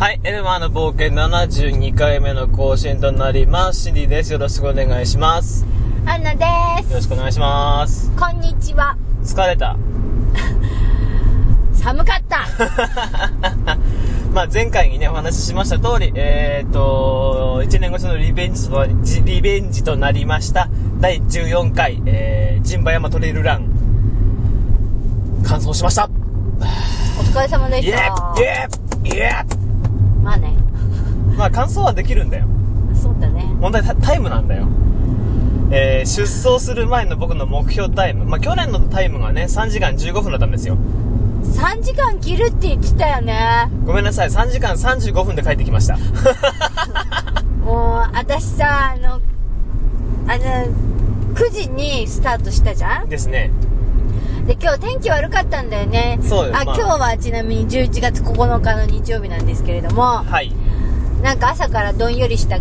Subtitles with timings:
[0.00, 3.82] はい、エルマーの冒険72回目の更新となります。
[3.82, 4.32] シンディです。
[4.32, 5.66] よろしくお願いします。
[6.06, 8.06] アンナでよろしくお願いします。
[8.06, 8.10] す。
[8.16, 8.96] こんにちは。
[9.22, 9.76] 疲れた。
[11.76, 12.46] 寒かった。
[14.32, 18.86] まあ前回にね、お話ししました通り、えーと、1年越しのリベンジと、
[19.26, 23.66] リベンジとなりました、第14回、えー、陣馬山トレイルラン、
[25.44, 26.08] 完走しました
[27.18, 27.98] お疲れ様でイエした。
[28.34, 29.69] ーイエーイイエ
[30.22, 30.54] まあね。
[31.32, 32.46] ーまあ完走はできるんだよ。
[32.94, 33.44] そうだね。
[33.60, 34.66] 問題タタイムなんだよ。
[35.72, 38.24] えー、出走する前の僕の目標タイム。
[38.24, 40.76] まあ去年のタイムがね、3時間15分だったんですよ。
[41.42, 43.70] 3時間切るって言ってたよね。
[43.84, 45.96] ごめんなさい、3時間35分で帰ってきました。
[47.64, 49.20] もう、私さ、あの、
[50.26, 50.74] あの、
[51.34, 53.08] 9時にスタートしたじゃん？
[53.08, 53.50] ですね。
[54.50, 56.18] で、今日天気悪かったんだよね。
[56.20, 60.52] あ、そうあ今日はちなみに11月9日の日曜日なんですけれども、はい。
[61.22, 62.58] なんか朝からどんよりした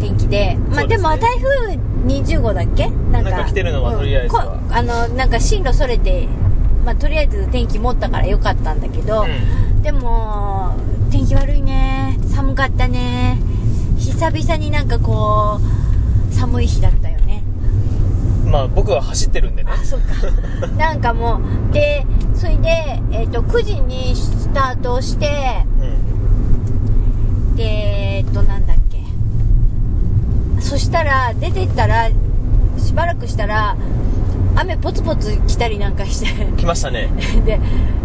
[0.00, 2.90] 天気で、まあでも台風20号だっけ？
[3.10, 4.44] なんかなんか来てるのはうんとりあえずは。
[4.44, 6.28] こあのなんか進路それて
[6.84, 9.26] まあとりあえず天気持ったからよかったんだけど、う
[9.78, 9.82] ん。
[9.82, 10.74] でも
[11.10, 12.18] 天気悪いね。
[12.34, 13.38] 寒かったね。
[13.98, 15.58] 久々になんかこ
[16.30, 17.13] う寒い日だったよね
[18.54, 19.70] まあ僕は走ってるんでね。
[19.72, 25.26] あそっか なんかもうでそれで、えっと9時にスタートして
[25.80, 27.56] うん。
[27.56, 28.98] でえっとなんだっけ
[30.60, 32.10] そしたら出てったら
[32.78, 33.74] しばらくしたら
[34.54, 37.08] 雨ポツポツ来たりなんかして来ましたね。
[37.44, 37.58] で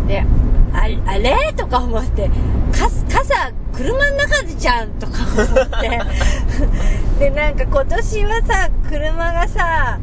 [0.08, 0.25] で
[0.73, 1.53] ああれ？
[1.55, 6.00] とか思ってか傘車の中じゃんとか思って
[7.30, 10.00] でなんか今年はさ車がさ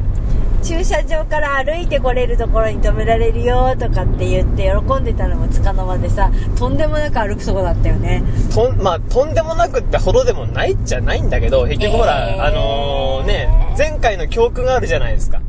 [0.63, 15.41] 駐車場から歩いてこれるところに止められるよとかって言って喜んでたのもつかの間でさとんでもなく歩くとこだったよねとん、まあ、とんでもなくってほどでもないっちゃないんだけど、結局ほら、えーあのね、前回の教訓があるじゃないですか。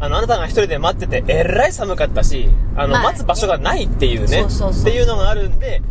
[0.00, 5.82] あの、あなたが一人で待ってて、えらい寒かったし、あの、まあ待つ場所がないっていうね、っていうのがあるんで、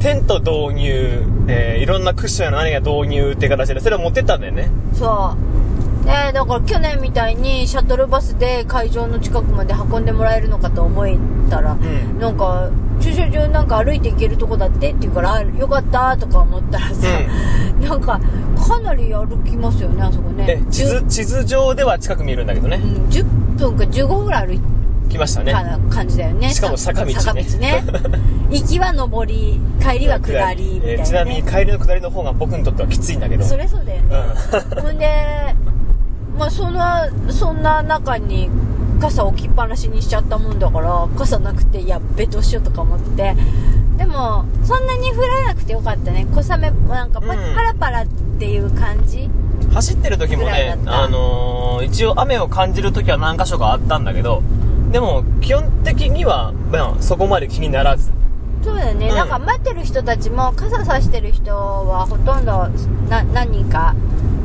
[0.00, 4.68] テント導入、えーいろんなクッションや何が導入っていう形で、それを持ってったんだよね。
[4.94, 5.77] そう。
[6.08, 11.06] で、だから去年みたいにシャトルバスで会場の近くまで運んでもらえるのかと思っ
[11.50, 12.70] たら、んなんか、
[13.00, 17.06] 駐車場なんか歩いて行けるとこだってって言うから、あよかったとか思ったらさ、
[17.80, 18.20] なんか、
[18.56, 22.86] かなり歩きますよね、あそこねえ。、地図、地図上では近く見えるんだけどねう。
[22.86, 23.24] ん、10
[23.58, 24.60] 分か15分ぐらい歩い
[25.08, 25.52] 来ましたね。
[25.52, 26.50] た感じだよね。
[26.50, 27.84] しかも坂道ね坂道ね。
[28.50, 30.92] 行きは上り、帰りは下り、みたいな、ね。
[30.92, 33.44] えーちなみに帰りの下りの方が僕にとってはきついんだけど。
[33.44, 34.08] それそうだよね。
[34.82, 35.54] ほんで、
[36.38, 38.48] まあそんな、そんな中に
[39.00, 43.34] 傘置きっぱなしにしちゃったもんだから、傘なくて、やっべどうしようとか思って。
[43.96, 46.26] でも、そんなに降らなくてよかったね。
[46.32, 48.06] 小雨、なんかパ,、うんパラパラっ
[48.38, 49.28] ていう感じ
[49.74, 54.42] 走ってる時もねあのー一応雨を感じる時は何箇所かあったんだけど、
[54.92, 58.10] でも基本的には、まあ、そこまで気にならず。
[58.62, 62.68] そうだよね、うんなんか待ってる人たちも傘さしてる人はほとんど
[63.08, 63.94] な何人か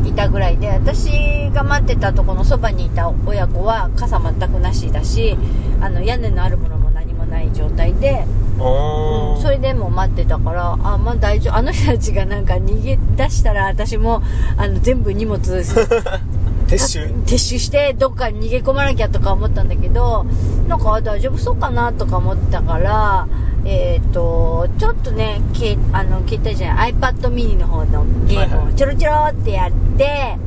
[0.06, 5.38] いたぐらいで私が待ってたとこのそばにいた親子は傘全くなしだし
[5.82, 8.26] あの屋根のあるものも何もない状態で、
[8.60, 9.42] おー。
[9.42, 11.56] それでも待ってたからあまあ大丈夫。
[11.56, 14.22] あの人たちがなんか逃げ出したら私も
[14.58, 15.42] あの全部荷物
[16.68, 17.06] 撤収？
[17.26, 20.26] 撤収してどっかに逃げ込まなきゃとか思ったんだけど
[20.68, 23.28] なんかあ大丈夫そうかなとか思ったから
[23.66, 30.38] えっ、とちょっとねけあの携帯じゃない iPad mini の方のゲームをちょろちょろってやって、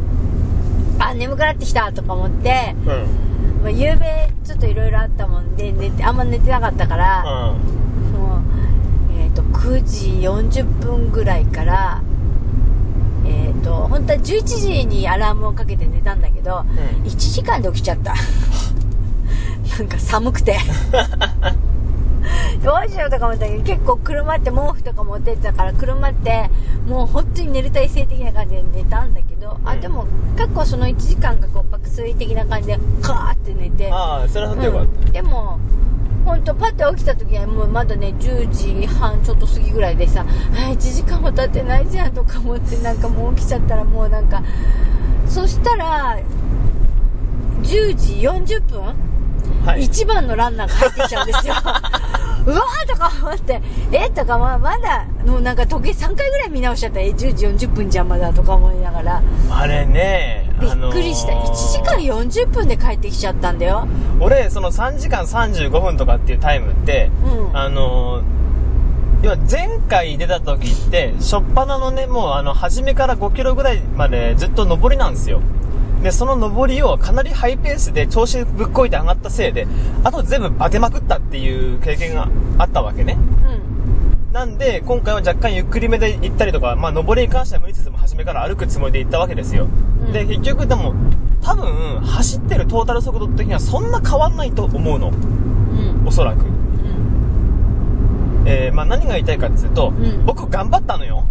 [0.98, 3.62] あ眠くなってきたとか思って、うん。
[3.62, 7.58] まあ、夕べちょっといろいろあったもんで寝てあんま寝てなかったから、うん。
[8.12, 8.42] もう
[9.18, 12.02] えっ、と9時40分ぐらいから
[13.26, 17.04] えっ、と本当は11時にアラームをかけて寝たんだけど、うん。
[17.04, 18.14] 1時間で起きちゃった。
[19.78, 20.58] なんか寒くて。
[22.64, 26.50] どうしようとか思ったけど結構車って毛布とか持ってってたから車って
[26.88, 29.80] もう本当に寝る体勢的な感じで寝たんだけど、あうん。
[29.80, 30.06] でも
[30.36, 33.90] 結構その1時間がこう爆睡的な感じでカーって寝て。
[33.92, 35.58] ああ、それは本当よかっうん、でも
[36.26, 44.42] 本当パッて起きた時はもうまだね10時半ちょっと過ぎぐらいでさあ1時間も経ってないじゃんとか思ってなんかもう起きちゃったらもうなんか
[45.28, 46.18] そしたら
[47.62, 48.94] 10時40分、
[49.64, 49.70] た。
[49.70, 49.82] はい。
[49.82, 51.54] 一番のランナーが入ってきちゃうんですよ
[52.46, 53.60] うわーとか思って
[53.92, 57.00] えとかまあまだもうなんか時計3回ぐらい見直しちゃった。
[57.00, 59.22] え10時40分邪魔だとか思いながら。
[59.50, 63.88] あれね、びっくりした、1時間40分で帰ってきちゃったんだよ。
[64.20, 67.56] 俺、その3時間35分とかっていうタイムって、うん。
[67.56, 68.36] あのー
[69.22, 75.40] 要は前回出た時って、初っ端のね、もうあの、初めから5キロぐらいまでずっと上りなんですよ。
[76.02, 79.66] で、その上りをかなりハイペースで調子ぶっこいて上がったせいで、
[80.04, 82.28] あと全部バテまくったっていう経験が
[82.58, 83.16] あったわけね。
[83.50, 83.76] うん
[84.36, 89.64] なんで、今回は若干ゆっくりめで行ったりとか、まあ、上りに関しては無理せずも初めから歩くつもりで行ったわけですよ。
[89.64, 90.94] うんで、結局でも、
[91.40, 95.08] 多分、走ってるトータル速度的にはそんな変わんないと思うの。
[95.08, 96.44] うんおそらく。
[96.44, 101.24] うんえー、まあ、何が言いたいかっていうと、ん僕頑張ったのよ。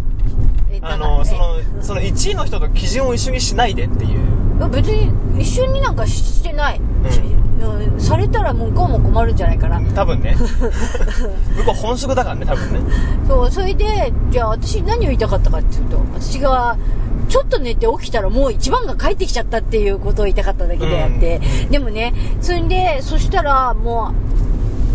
[0.72, 4.45] えあの、その、その1位の人と基準を一緒にしないでっていう。
[4.70, 8.00] 別に一緒になんかしてない、うん。
[8.00, 9.80] されたら向こうも困るんじゃないかな。
[9.92, 10.36] 多分ね。
[10.36, 12.80] 向こう本職だからね、多分ね。
[13.28, 16.76] そうそれでじゃあ私何を言いたかったかっていうと私が
[17.28, 24.14] ちょっと寝て起きたらもう一番が帰ってきちゃったっていうことを言いたかっただけであって、でもねそれでそしたらも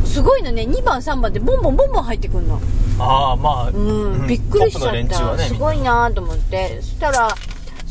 [0.03, 2.59] うすごいのね2番3番でボンボンボンボン入ってくんの。
[2.99, 6.81] ああ、まあ、うん、びっくりしちゃった、ね、すごいなと思って。
[6.81, 7.35] そしたら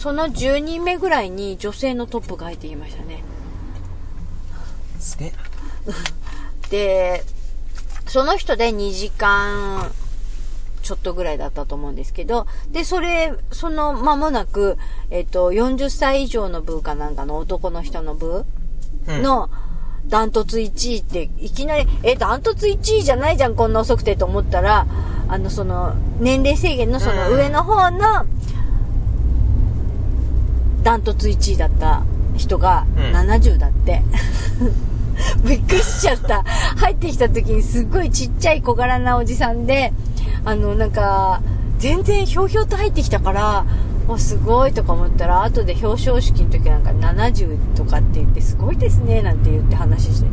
[0.00, 3.22] その10人目ぐらいに女性のトップが入ってきましたね。
[4.98, 5.32] すげえ。
[6.70, 7.24] で、
[8.06, 9.92] その人で2時間
[10.80, 14.78] ちょっとぐらいだったと思うんですけど、で、それ、その間もなく、
[15.10, 18.46] えっと、40歳以上の部かなんかの男の人の部
[19.06, 19.22] うん。
[19.22, 19.50] の、
[20.06, 24.86] ダントツ1位って、いきなり、え、ダントツ1位じゃないじゃん、こんな遅くてと思ったら、
[25.28, 27.36] あの、その、年齢制限のそのうん。
[27.36, 28.24] 上の方の、
[30.82, 32.02] ダントツ1位だった
[32.36, 34.02] 人がうん70だって。
[35.44, 36.42] びっくりしちゃった。
[36.76, 39.92] 入ってきた時にすっごいちっちゃい小柄なおじさんで、
[40.44, 41.42] あの、なんか、
[41.78, 43.64] 全然ひょうひょうと入ってきたから、
[44.06, 50.28] もうすごいとか思ったら、後で表彰式の時なんか70とかって言って、すごいですね、なんて言って話して、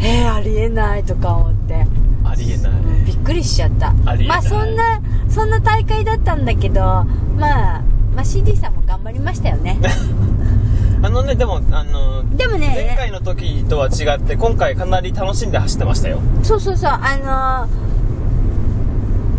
[0.00, 1.86] えー、ありえないとか思って。
[2.24, 2.72] ありえない。
[3.06, 3.94] びっくりしちゃった。
[4.04, 6.80] ありえないまあそんな、そんな大会だったんだけど、
[7.38, 7.82] まあ、
[8.16, 9.78] まあ CD さんも頑張りましたよね。
[11.02, 16.18] あのね、でも、あの、でも前ね、回の時とは違って、今回かなり楽しんで走ってましたよ。
[16.42, 17.86] そうそうそう、あのー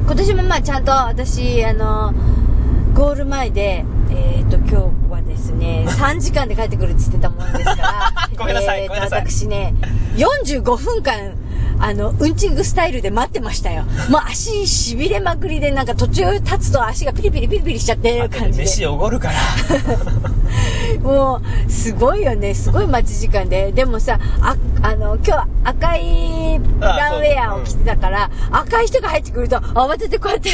[0.05, 4.75] 今年もまあちゃんと私、あのーゴール前で、えっ、と、今日
[5.11, 9.73] はですね、 3時間で帰ってくるって言ってたもんですから、 ごめんなさいえーとごめんなさい私ね、
[10.15, 11.33] 45分間、
[11.79, 13.83] あの、うんちんぐスタイルで待ってましたよ。
[14.09, 14.51] もう足
[14.95, 18.63] 痺れまくりで、なんか途中立つと足がピリピリピリピリしちゃってる感じで。
[18.63, 19.35] 飯おごるから。
[21.01, 22.53] もう、すごいよね。
[22.53, 23.71] すごい待ち時間で。
[23.71, 30.49] でもさ、あ、あの、今日は赤いランウェアを着てたから、赤い人が入ってくると、慌ててこうやって、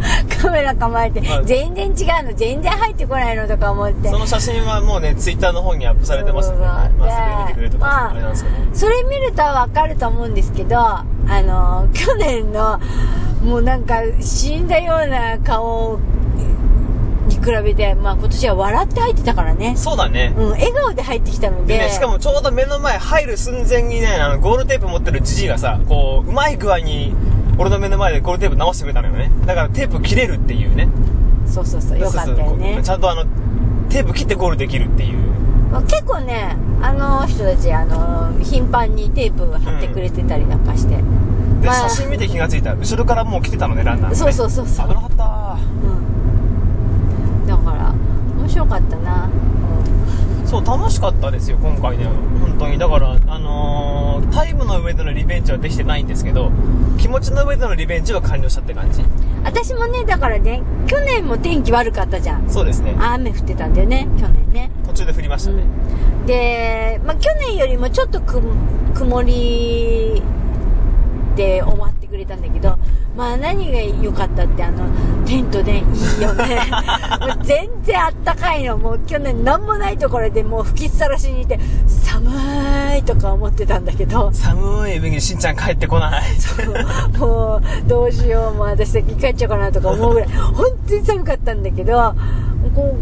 [0.40, 1.90] カメラ構えてまあ、全然違
[2.20, 4.18] うの、全然入ってこないのとか思ってそ。
[4.18, 8.14] の写真はもうね、ツイッターの方にアップされてますんで、ね、まあ、それ見てくれるとか、あ。
[8.72, 12.80] それ見るとわかると思うんですけど、あの、去年の、
[13.42, 15.98] もうなんか死んだような顔
[17.26, 19.74] に比べて、まあ今年は笑って入ってたからね。
[19.76, 20.34] そうだね。
[20.36, 21.78] うん、笑顔で入ってきたので。
[21.78, 27.14] でね、しかもちょうど目の前入る寸前にね、あの、ゴールテープ持ってるじじいがさ、こう、うまい具合に、
[27.58, 29.30] 俺の目の前でゴールテープ直してくれたのよね。
[29.46, 30.88] だからテープ切れるっていうね。
[31.46, 32.80] そうそうそう、よかったよね。
[32.82, 33.24] ちゃんとあの、
[33.88, 35.18] テープ切ってゴールできるっていう。
[35.70, 40.96] まあ結構ね、あの人たち、あの、頻繁にテープ貼ってくれてたりなんかして。
[40.96, 41.02] で、
[41.66, 42.74] まあ写真見て気がついた。
[42.74, 44.16] 後ろからもう来てたのね、ランナー、ね。
[44.16, 45.56] そうそうそうそう危なかった。
[47.42, 47.46] うん。
[47.46, 47.94] だから、
[48.38, 49.30] 面白かったな。
[50.46, 52.06] そう、楽しかったですよ、今回ね。
[52.40, 52.78] 本当に。
[52.78, 56.50] だから、あのータイムの上でのリベンジはできてないんですけど、
[56.98, 59.02] 気持ちの上でのリベンジは完了したって感じ。
[59.44, 62.50] 私もね、だからね、去年も天気悪かったじゃん。
[62.50, 62.94] そうですね。
[62.98, 64.70] 雨降ってたんだよね、去年ね。
[64.86, 65.62] 途中で降りましたね。
[66.26, 68.42] で、まあ、去年よりもちょっとく
[68.94, 70.22] 曇り
[71.34, 72.78] で終わってくれたんだけど、
[73.14, 74.86] まあ何が良かったってあの、
[75.26, 76.60] テントでいいよね。
[77.20, 78.78] もう全然あったかいの。
[78.78, 82.26] もう去年なんもないところでもう吹きさらしにいて、寒
[82.98, 86.22] いとか思ってたんだけど、寒い上にしんちゃん帰ってこない。
[87.18, 92.14] もうどうしよう、もう私先帰っちゃうかなとか思うぐらい、本当に寒かったんだけど、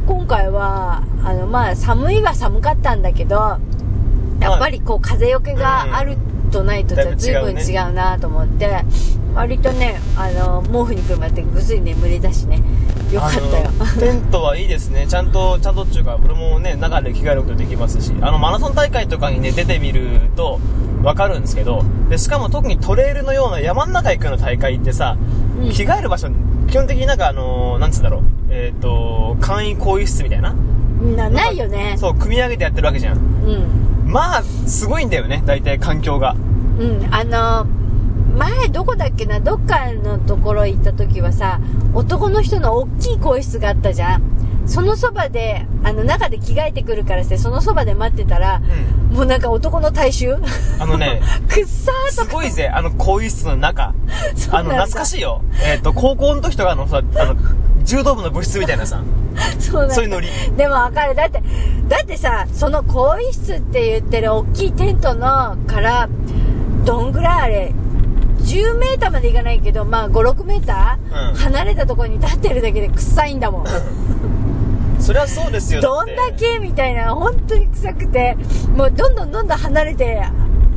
[0.06, 3.58] 今回は、あの、まあ寒いは寒かったんだけど、
[4.40, 6.18] やっぱりこう風よけがある
[6.54, 8.84] とないとじゃ随分違うなと思って、
[9.34, 12.62] 割とね、あの、毛布にくるまってぐっすり眠れたしね、
[13.12, 13.70] よかったよ。
[13.98, 15.06] テントはいいですね。
[15.08, 20.60] ちゃんと、ちゃんとっていうか、俺もね、中で着替えることできますし、あの、マラソン大会とかにね、出てみると、
[21.02, 25.34] わかるんですけど、で、しかも特にトレイルのような山の中行くの大会ってさ、うん
[25.70, 26.28] 着替える場所、
[26.68, 30.54] 基本的になんかあのーなんつうんだろう、えっ、と、簡易更衣室みたいな。
[31.16, 31.96] なないよね。
[31.98, 33.16] そう、組み上げてやってるわけじゃん。
[33.16, 33.83] うん。
[34.14, 36.36] まあ、すごいんだよね、大体環境が。
[36.78, 37.66] うん、あの、
[38.38, 41.60] 前どこだっけなどっかのところ行った時はさ
[41.94, 44.22] 男の人の大きい更衣室があったじゃん
[44.66, 48.60] そのそばであの中で着替えてくるからしてそのそばで待ってたら、
[49.12, 50.36] もうなんか男の大衆
[50.80, 53.94] あのね くっさーすとかごいぜ、あの、更衣室の中。
[54.50, 55.42] あの、懐かしいよ。
[55.62, 57.36] えっ、と、高校の時とかのさ、あの、
[57.82, 59.02] 柔道部の部室みたいなさ、
[59.58, 60.28] そうそういうノリ。
[60.56, 61.14] でもわかる。
[61.14, 61.42] だって
[61.88, 66.08] だってさその更衣室って言ってる大きいテントのから
[66.84, 67.72] どんぐらいあれ
[68.38, 71.34] 10メーターまでいかないけどまあ56メーター、うん。
[71.34, 73.66] 離れたところに立ってるだけで臭いんだもん。
[75.00, 75.80] そりゃそうですよ。
[75.80, 78.36] どんだけみたいな本当に臭くて
[78.76, 80.22] もうどんどんどんどん離れて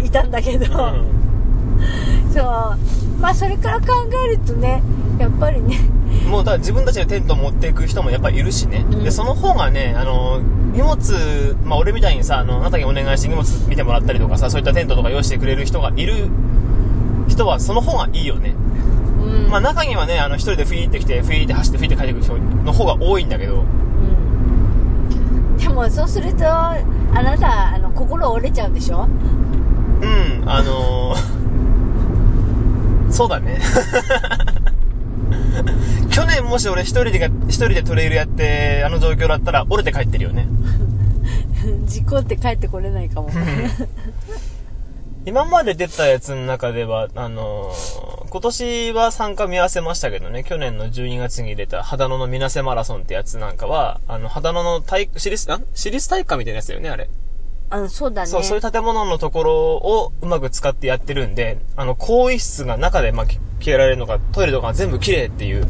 [0.03, 2.33] いたんだけど、うん。
[2.33, 3.21] そう。
[3.21, 3.85] まあそれから考
[4.25, 4.81] えるとね
[5.19, 5.77] やっぱりね
[6.27, 8.85] もうだ自分たちでテント持っていく人もやっぱいるしね。
[8.91, 10.39] うんで、その方がね、あの、
[10.73, 16.29] 荷物、まあ俺みたいにさ、あの、あなたにお願いして荷物見てもらったりとかさ、そういったテントとか用意してくれる人がいる
[17.27, 18.55] 人はその方がいいよね。
[19.23, 23.67] うん、まあ中にはね、あの一人でフィーって来て、フィーって走ってフィーって帰ってくる人の方が多いんだけど、うん
[25.57, 26.77] でもそうするとあ
[27.13, 29.07] なたあの心折れちゃうでしょ？
[30.01, 33.59] うん、あのー、そうだね。
[36.11, 40.47] 去年もし俺一人でが、一人でトレイルやって、あの状況だったら折れて帰ってるよね。
[41.85, 43.29] 事故って帰ってこれないかも
[45.25, 57.09] 今まで出たやつの中では、あのー今年は参加見合わせましたけどね、去年の12月に出た秦野の水瀬マラソンってやつなんかは、あの、秦野の体、私立、あ私立体育館みたいなやつだよね、あれ。
[57.69, 65.67] あのそうだねそう、そういう建物のところをうまく使ってやってるんで、あの、更衣室が中で、まあ、き消えられるのか、トイレとかが全部綺麗っていう、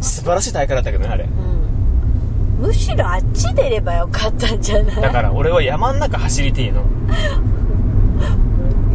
[0.00, 1.24] 素晴らしい大会だったけどね、あれ。
[1.24, 5.02] うん、むしろあっち出ればよかったんじゃない？
[5.02, 6.82] だから俺は山ん中走りてえの。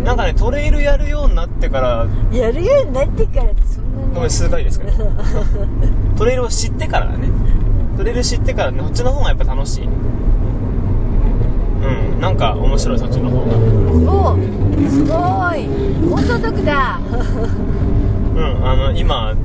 [0.03, 2.07] なんかね、トレイルやるようになってから、
[2.37, 4.93] やるようになってからってそんなにごめん、数回ですけど。
[6.17, 7.29] トレイルを知ってからだね。
[7.97, 9.89] トレイル知ってからね、こっちの方がやっぱ楽しい。
[12.17, 13.55] うん、なんか面白い、そっちの方が。
[14.11, 14.35] お
[14.89, 15.13] すご
[15.55, 15.67] い
[16.09, 16.99] 放送得だ
[18.35, 19.35] うん、あの、今、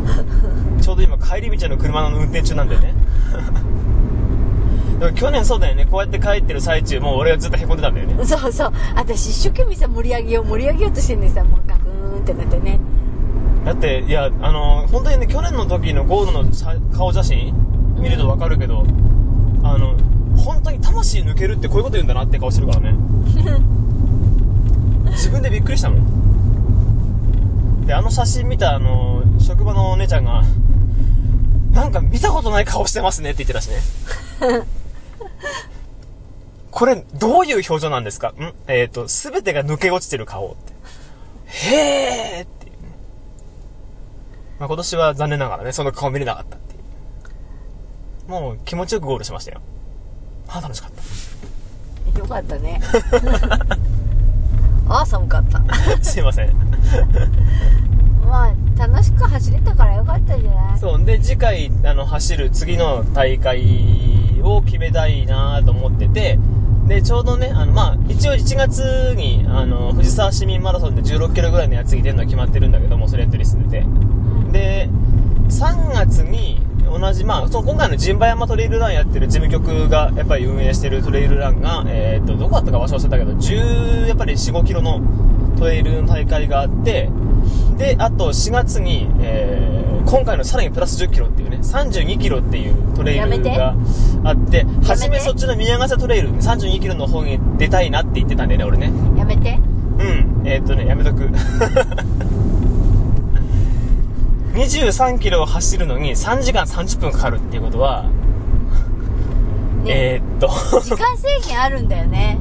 [0.80, 2.94] ちょうど今帰り道の車の運転中なんでね。
[4.98, 8.24] でも去年そうだよね、こうやって帰ってる最中、もう俺はずっと凹んでたんだよね。
[8.24, 12.78] そうそう私一生懸命さ盛り上げよう盛り上げようとしてんでさもうガクーンってなってね
[13.64, 17.54] だって、いや、あの、本当にね、去年の時のゴールのさ顔写真
[17.98, 18.84] 見るとわかるけど、
[19.62, 19.94] あの、
[20.44, 22.94] 本当に魂抜けるってこういうこと言うんだなって顔してるからね。
[25.12, 27.86] 自分でびっくりしたもん。
[27.86, 30.42] で、あの写真見た、あの、職場のお姉ちゃんが、
[31.72, 33.76] なんか見たことない顔してますねって言ってたしね。
[36.70, 38.28] これ、どういう表情なんですか？
[38.28, 38.52] ん？
[38.68, 40.72] えっ、と、すべてが抜け落ちてる顔って。
[41.68, 42.78] へーっていうね。
[44.60, 46.78] まあ、今年は残念ながらね、その顔見れなかったってい
[48.28, 48.30] う。
[48.30, 49.60] もう気持ちよくゴールしましたよ。
[50.52, 50.90] ああ、楽しかっ
[52.12, 52.18] た。
[52.18, 52.80] よかったね
[54.88, 55.62] ああ寒かった
[56.04, 56.50] すいません。
[58.28, 60.78] まあ楽しく走れたからよかったんじゃない？
[60.78, 61.04] そう。
[61.04, 66.38] で、次回、あの、走る次の大会を決めたいなと思ってて、
[66.88, 73.86] で、ちょうどね、あの、まあ、一応1月に、あの、藤沢市民マラソンで16キロぐらいのやつに出るのは決まってるんだけども、それエントリーしてて。
[74.50, 74.88] で、
[75.48, 76.60] 3月に、
[76.98, 85.00] 同じ、まあ、その今回の陣馬山トレイルランやってる事務局が、やっぱり運営してるトレイルランが、えっ、と、どこだったか場所忘れたけど、10、やっぱり4、5キロの
[85.58, 87.10] トレイルの大会があって、
[87.76, 93.74] で、あと4月に、えー今回のさらにプラス10キロっていうね、32キロっていうトレイルが
[94.24, 98.92] あって、初めそっちの宮ヶ瀬トレイル、32キロの方に出たいなって言ってたんだよね、俺ね。
[99.16, 99.58] やめて
[99.98, 101.28] うん、えーっとね、やめとく。
[104.60, 108.04] 23キロを走るのに3時間30分かかるっていうことは、
[109.84, 110.20] ね。
[110.20, 110.48] えーっと、
[110.80, 112.38] 時間制限あるんだよね。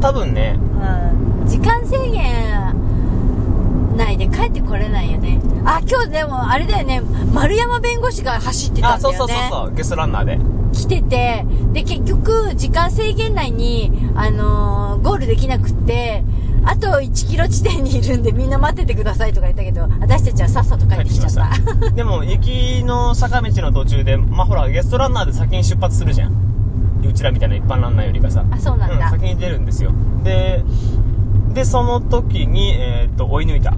[0.00, 1.48] 多分ね、うん。
[1.48, 5.40] 時間制限ないで帰ってこれないよね。
[5.64, 7.02] あ今日でもあれだよね。
[7.32, 9.34] 丸山弁護士が走ってたあ、そうんだよね。
[9.34, 10.38] そうそうそう、ゲストランナーで。
[10.72, 11.44] 来てて。
[11.72, 16.24] で結局時間制限内に、あのーゴールできなくって
[16.66, 26.46] あと1キロ地点にいるんでみんな待っててくださいとか言ったけど私たちはさっさと帰ってきちゃったでも、行きの坂道の途中で、まあ、ほら、ゲストランナーで先に出発するじゃん。
[27.06, 28.44] うちらみたいな一般ランナーよりかさ。
[28.50, 29.92] あそうなんだ、うん、先に出るんですよ。
[30.24, 30.64] で、
[31.54, 33.74] で、その時に、えーっと、追い抜いた。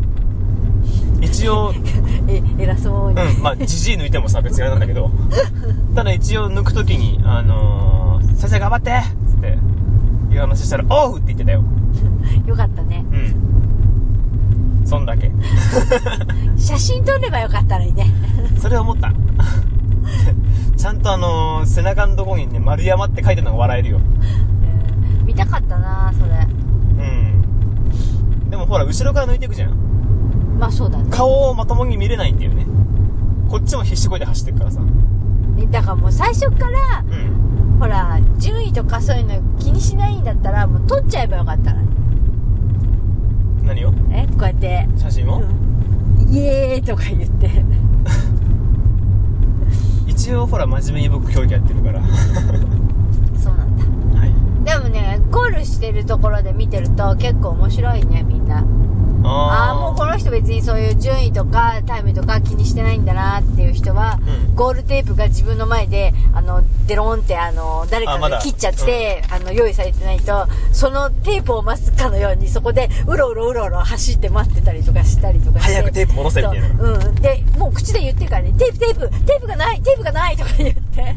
[1.21, 1.73] 一応、
[2.26, 5.11] え偉そうに、うん、まあ、じじい抜いてもさ、別にあれなんだけど。
[5.95, 9.59] ただ一応抜くときに、あのー、先生頑張ってつって、
[10.33, 11.62] いう話したら、おうって言ってたよ。
[12.47, 14.87] よかったねうん。
[14.87, 15.31] そんだけ。
[16.57, 18.07] 写真撮ればよかったのにね。
[18.57, 19.12] それ思った。
[20.76, 23.99] ちゃんとあのー背中のとこにね、丸山って書いてるのが笑えるよ。
[23.99, 26.47] うん見たかったなそれ。
[27.05, 28.50] うん。
[28.50, 29.73] でもほら、後ろから抜いていくじゃん。
[30.59, 31.05] まあそうだね。
[31.11, 32.67] 顔をまともに見れないんだよね。
[33.49, 34.81] こっちも必死こいで走ってるからさ。
[35.71, 37.48] だからもう最初から、うん。
[37.79, 41.89] ほら、順位とかそういうの気にしないんだったら、もう撮っちゃえばよかったのに。
[43.65, 43.93] 何を？
[44.11, 44.27] え？
[44.27, 45.43] こうやって、写真を、
[46.31, 47.51] イエーイとか言って。
[50.07, 52.01] 一応ほら、真面目に僕競技やってるから。
[54.69, 58.67] でもね、ゴールしてるところで見てると結構面白いね、みんな。
[59.25, 75.73] ああー、もうこの人別にそういう順位とかタイムとか気にしてないんだなっていう人は、うんゴールテープが自分の前で、あの、デロンってあの、誰かが切っちゃって、あの、用意されてないと、そのテープを待つかのようにそこでうろうろうろうろ走って待ってたりとかしたりとかして。
[75.75, 77.15] 早くテープ戻せみたいううん。
[77.15, 81.17] で、もう口で言ってるからね、テープテープテープがないテープがないとか言って、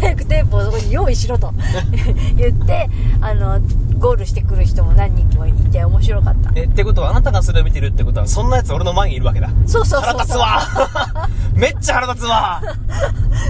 [0.00, 1.52] 早くテープをそこに用意しろと
[2.36, 2.88] 言って、
[3.20, 3.60] あの、
[3.98, 6.50] ゴールしてくる人も何人もいて面白かった。
[6.54, 9.48] え、ってことは、あなたがそれを見てるってことは、そんなやつ俺の前にいるわけだ。
[9.66, 10.12] そうそうそうそう。
[10.12, 12.60] 腹立つわ めっちゃ腹立つわ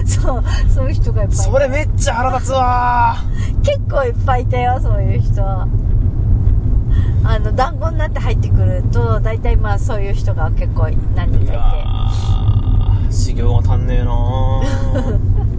[0.05, 1.37] そう、そういう人がいっぱい。
[1.37, 3.17] それめっちゃ腹立つわ
[3.63, 5.43] 結構いっぱいいたよ、そういう人。
[5.43, 13.13] あの、団子になって入ってくると、大体まあそういう人が結構何人かいて。
[13.13, 15.19] 修行が足んねえなー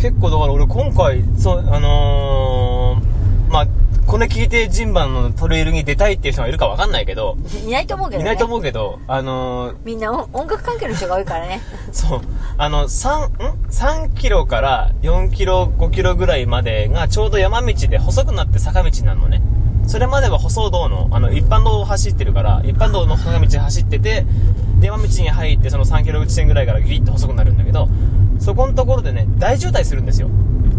[0.00, 3.66] 結構だから俺今回、そう、あのー、まあ、
[4.06, 7.36] これ聞いてジンバのトレイルに出たいっていう人がいるかわかんないけど、
[7.66, 8.24] いないと思うけどね。
[8.24, 11.62] いないと思うけど、あのー、みんな音音楽関係の人が多いからね。
[11.90, 12.20] そう。
[12.58, 13.32] あの、3、ん
[13.70, 19.42] ?3 キロから4キロ、5キロぐらいまでがちょうど山道で細くなって坂道なのね。
[19.86, 24.24] それまでは舗装道の、あの、一般道を走ってるから、一般道の坂道走ってて、
[24.80, 27.88] で山道に入ってその3キロ地点ぐらいからギリッと細くなるんだけど、
[28.38, 30.28] そこのところでね、大渋滞するんですよ。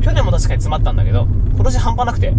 [0.01, 2.33] 去年も確かに詰まったんだけど、今年半端なくて。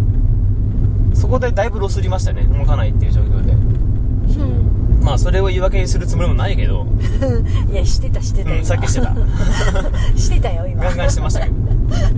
[1.15, 2.43] そこでだいぶロスりましたね。
[2.43, 3.53] 動かないっていう状況で。
[3.53, 5.01] うん。
[5.03, 6.87] まあ、それを言い訳にするつもりもないけど、
[7.73, 8.59] いや、してた、してたよ。
[8.59, 9.15] うん、さっきしてた。
[10.15, 10.85] してたよ、今。
[10.85, 11.55] ガンガンしてましたけど。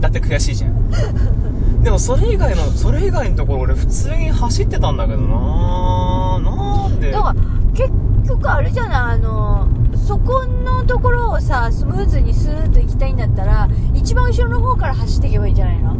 [0.00, 1.82] だって悔しいじゃん。
[1.82, 7.12] でもそれ以外の、それ以外のところ俺普通に走ってたんだけどななんで？
[7.12, 7.34] だから、
[7.74, 7.90] 結
[8.26, 9.68] 局あれじゃない、あの、
[10.08, 15.94] そこのところをさ、スムーズにスーッと行きたいんだったら、一番後ろの方から走っていけばいいんじゃないの？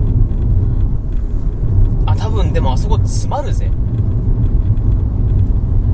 [2.07, 3.71] あ、多分でもあそこ詰まるぜ。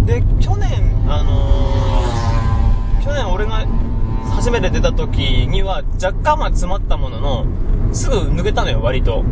[0.06, 3.66] で、去年、あのー、去年俺が
[4.30, 7.46] 初めて出た時には若干まあ詰まったものの、
[7.92, 9.24] すぐ抜けたのよ、割と。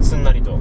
[0.00, 0.54] すんなりと。
[0.54, 0.56] っ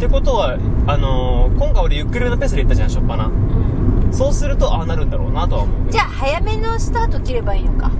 [0.00, 3.26] てことは、あのー、今回俺ゆっくりめのペースで行ったじゃん、しょっぱな。
[3.26, 3.75] うん。
[4.12, 5.90] そうすると、ああなるんだろうなとは思う。
[5.90, 7.90] じゃあ、早めのスタート切ればいいのか。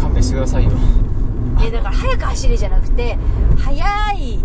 [0.00, 0.70] 勘弁してくださいよ。
[1.60, 3.18] いや、だから早く走れじゃなくて、
[3.58, 4.38] 早い、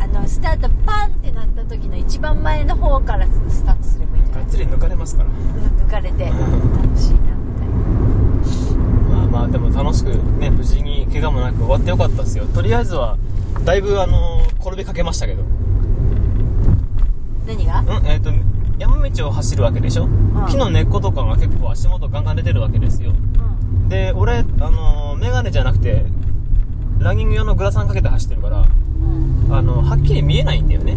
[0.00, 4.44] あの、スタートパンってなった時の一番前の方からスタートすればいいんじゃない？
[4.44, 5.28] がっつり抜かれますから。
[5.28, 9.16] 抜かれて、楽しいな、みたいな。
[9.16, 10.08] まあまあでも楽しく
[10.38, 13.16] ね無事に怪我もなく終わってよかったですよとりあえずは
[13.64, 15.46] だいぶあの転びかけましたけどん
[17.46, 17.84] 何が？
[18.06, 18.42] えっ、と山
[19.10, 23.88] 道を走るわけでしょ、ん木の根っことかが結構足元ガンガン出てるわけですようん。
[23.88, 26.04] で俺あのメガネじゃなくて
[26.98, 29.54] ランニング用のグラサンかけて走ってるからうん。
[29.54, 30.96] あのはっきり見えないんだよね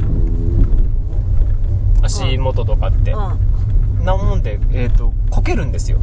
[2.01, 4.05] 足元とかって、うん。
[4.05, 5.99] なもんでえっ、とこけるんですよ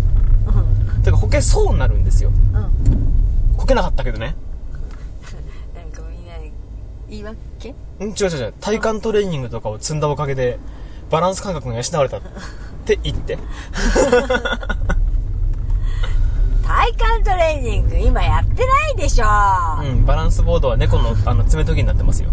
[0.96, 1.02] うん。
[1.02, 3.56] てかこけそうになるんですようん。
[3.56, 4.36] こけなかったけどね
[5.74, 6.34] なんかみんな、
[7.08, 7.74] 言い訳？
[8.00, 8.54] うん、違う違う違う。
[8.60, 10.58] 体幹トレーニングとかを積んだおかげで、
[11.10, 12.20] バランス感覚が養われたっ
[12.84, 13.38] て言って。
[16.66, 19.26] 体幹トレーニング今やってないでしょ、
[19.82, 22.30] うん、バランスボードは猫の、あの、爪研ぎになってますよ。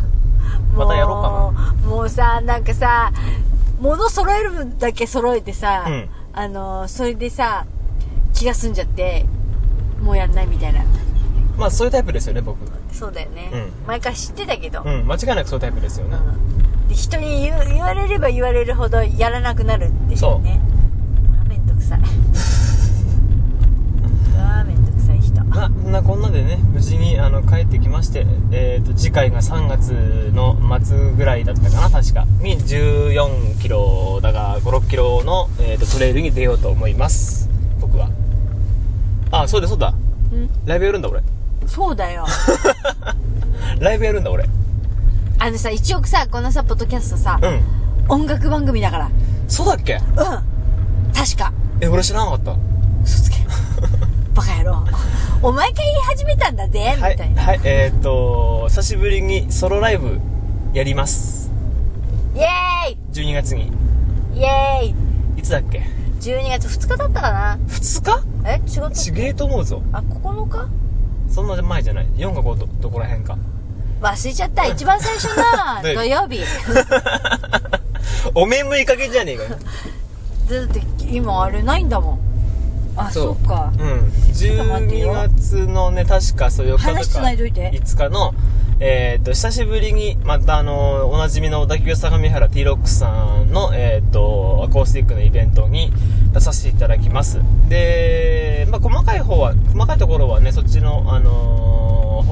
[0.74, 3.12] またやろうかなもうさなんかさ
[3.80, 7.66] 物揃える分だけ揃えてさ、うんあのそれでさ
[8.32, 9.26] 気が済んじゃって
[10.00, 10.84] もうやんないみたいな
[11.56, 12.58] まあ、そういうタイプですよね、僕。
[12.92, 16.16] そうだよね、うん毎回知ってたけど、うん、間違いなくそういうタイプですよね。
[16.57, 16.57] で
[16.94, 20.60] 人に言う言われれば言われるほどやらなくなるっていうね
[21.40, 22.00] あめんどくさい
[24.36, 29.90] あめんどくさい人まあ、そんなこんなでね、無事に、あの、帰ってきまして、えっ、と、次回が3月
[30.34, 32.26] の末ぐらいだったかな、確か。
[32.42, 37.48] に、14キロだが、5、6キロの、えっ、と、トレイルに出ようと思います。
[37.80, 38.10] 僕は。
[39.30, 39.94] あ、そうだそうだ。
[40.32, 41.22] うんライブやるんだ、俺。
[41.66, 42.26] そうだよ
[43.80, 44.44] ライブやるんだ、俺。
[45.38, 47.60] あのさ一応さこのさポッドキャストさ、うん。
[48.08, 49.10] 音楽番組だから。
[49.46, 49.94] そうだっけ？
[49.94, 50.02] うん。
[50.14, 51.52] 確か。
[51.80, 52.56] え俺知らなかった。
[53.04, 53.36] 嘘つけ。
[54.34, 54.84] バカ野郎。
[55.42, 60.18] お前が言い始めたんだぜみはいたいな、はいえー、っと久しぶりにソロライブ
[60.72, 61.50] やります。
[62.34, 64.94] イエ12月にーイイエーイ！
[65.38, 65.86] いつだっけ
[66.20, 67.58] ？12月2日だったかな。
[67.68, 69.82] 2日え違ったちげえと思うぞ。
[69.92, 70.68] あ9日
[71.28, 72.06] そんな前じゃない。
[72.16, 73.38] 4か5どどこら辺か
[74.00, 74.66] 忘れちゃった。
[74.66, 75.34] 一番最初の
[75.82, 76.40] 土 土曜日。
[78.34, 79.50] おめえもいい加減じゃねえかよ。
[80.50, 82.18] だって今あれないんだもん。
[82.96, 83.72] あそっか。
[83.78, 84.12] うん。
[84.48, 85.14] ょっと待ってよ。
[85.14, 87.70] 12月のね確かそう4日とかないどいて。
[87.72, 88.34] 5日の
[88.80, 93.08] えーっと久しぶりにまたあのおなじみの小田急相模原 T ロックさ
[93.44, 95.92] んのえーっとアコースティックのイベントに
[96.32, 97.40] 出させていただきます。
[97.68, 102.24] でまあ細かい方は細かいところはねそっちのあの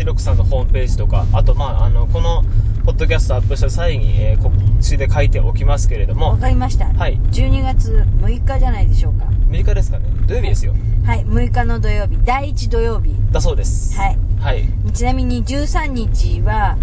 [0.00, 2.42] ー、T ロックさんのホームページとかあとまああのこの
[2.84, 6.86] ポッドキャストアップした際に、えー告知で書いておきますけれどもわかりました。
[6.86, 7.18] はい。
[7.32, 9.26] 12月6日じゃないでしょうか。
[9.26, 10.06] アメリカですかね。
[10.26, 10.74] 土曜日ですよ。
[11.04, 11.26] はい。
[11.26, 12.16] 6日の土曜日。
[12.24, 13.14] 第1土曜日。
[13.30, 13.94] だそうです。
[13.98, 14.18] はい。
[14.40, 14.64] はい。
[14.94, 16.78] ちなみに13日は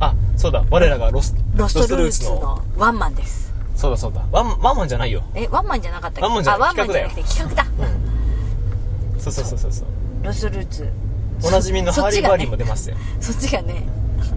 [0.00, 0.62] あそうだ。
[0.70, 3.54] 我らがロスロストルーツのワンマンです。
[3.74, 4.26] そうだそうだ。
[4.30, 5.22] ワンワンマンじゃないよ。
[5.34, 6.22] えワンマンじゃなかったっけ？
[6.22, 7.66] ワンマンじゃなくて企画だ。
[9.18, 9.86] そうそうそうそうそう。
[10.22, 10.92] ロストルーツ
[11.44, 12.96] おなじみのそハーリー・バーリーも出ますよ。
[13.20, 13.84] そっちがね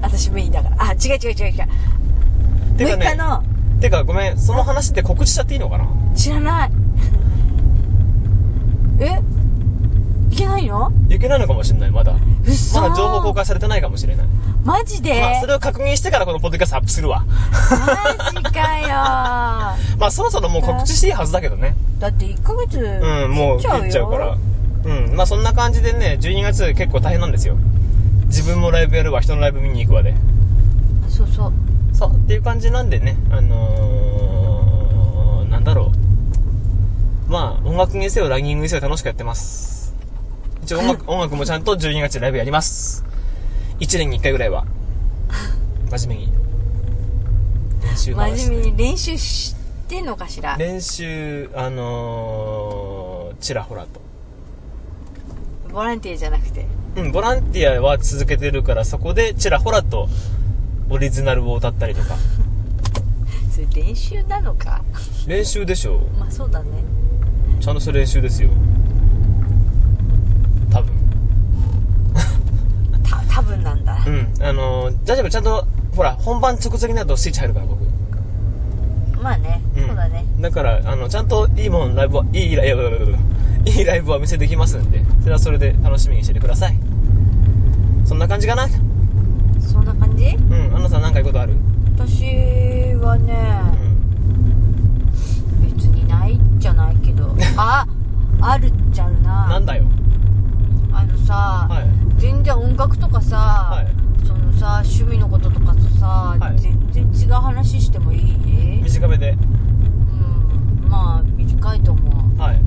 [0.01, 0.75] 私メインだから。
[0.79, 1.53] あ違う違う違う違う。
[2.75, 3.43] 6てかね日の。
[3.79, 5.87] てかごめんその話って告知しちゃっていいのかな？
[6.15, 6.71] 知らない。
[9.01, 9.21] え？
[10.31, 10.91] いけないの？
[11.09, 12.13] いけないのかもしれないまだ。
[12.13, 12.15] う
[12.47, 14.27] っそまだ情報公開されてないかもしれない。
[14.63, 17.25] マジで、まあそれを確認してからこのポッドキャストアップするわ。
[17.25, 18.87] マジかよ。
[19.99, 21.75] まあそろそろもう告知していいはずだけどね。
[21.99, 24.37] だって1ヶ月うんもう切っちゃうから
[24.83, 25.15] うん。
[25.15, 27.57] まあそんな感じでね12月結構大変なんですよ。
[28.25, 30.13] 自分もライブやるわ人のライブ見に行くわで。
[31.09, 31.53] そうそう。
[31.93, 35.91] そうっていう感じなんでねあのー、なんだろ
[37.27, 37.31] う。
[37.31, 39.93] まあ音楽にせよランニングにせよ楽しくやってます。
[40.63, 43.03] 一応音楽 音楽もちゃんと12月ライブやります。
[43.79, 44.65] 1年に1回ぐらいは。
[45.91, 46.31] 真面目に。
[47.83, 49.55] 練習真面目に練習し
[49.87, 50.55] てんのかしら？
[50.57, 54.00] 練習あのー、ちらほらと
[55.71, 56.65] ボランティアじゃなくて。
[56.97, 60.09] うんボランティアは続けてるからそこでちらほらと
[60.89, 62.15] オリジナルを歌ったりとか。
[63.49, 64.81] それ練習なのか？
[65.27, 66.65] 練習でしょまあそうだね。
[67.61, 68.49] ちゃんとした練習ですよ。
[70.71, 70.91] 多分。
[73.03, 74.03] た多分なんだ。
[74.05, 77.81] うんあのー、大丈夫ちゃんとほら本番直前になるとスイッチ入るから僕。
[79.21, 79.87] まあね、うん。
[79.87, 80.25] そうだね。
[80.41, 83.15] だからあのちゃんといいもんライブはいいライブ
[83.65, 86.75] いいライブはお見せできますんでそれはそれで楽しみにしててください。
[88.05, 88.67] そんな感じかな？
[89.59, 90.25] そんな感じ？
[90.25, 90.39] う
[90.71, 91.53] んアンナさん何か言うことある？
[91.95, 92.25] 私
[92.95, 93.61] はね
[95.61, 95.71] うん。
[95.75, 97.35] 別にないじゃないけど。
[97.55, 97.85] あ
[98.41, 99.47] あるっちゃあるな。
[99.49, 99.83] なんだよ。
[100.91, 102.19] あのさ、はい。
[102.19, 103.87] 全然音楽とかさ、はい。
[104.25, 106.59] そのさ趣味のこととかとさ、はい。
[106.59, 108.81] 全然違う話してもいい？
[108.83, 109.31] 短めで。
[109.31, 109.35] う
[110.87, 112.01] んまあ短いと思
[112.37, 112.41] う。
[112.41, 112.61] はい。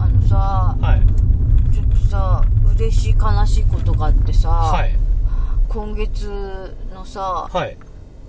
[0.00, 1.02] あのさはい
[2.14, 2.44] さ
[2.76, 4.94] 嬉しい悲しいことがあってさ、はい。
[5.68, 7.76] 今月のさはい。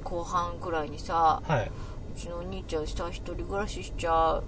[0.03, 1.71] 後半くらいにさはい。
[2.15, 4.43] うちのお兄ちゃんさ一人暮らししちゃう。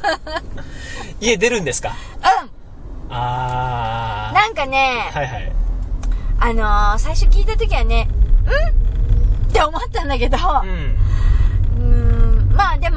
[1.20, 1.90] 家出るんですか？
[1.90, 3.14] うん。
[3.14, 5.52] あなんかね、ーはいはい。
[6.38, 8.08] あのー、最初聞いた時はね
[8.46, 8.48] う
[9.44, 9.50] ん？
[9.50, 10.96] って思ったんだけどうん。
[11.78, 12.96] うーんまあでも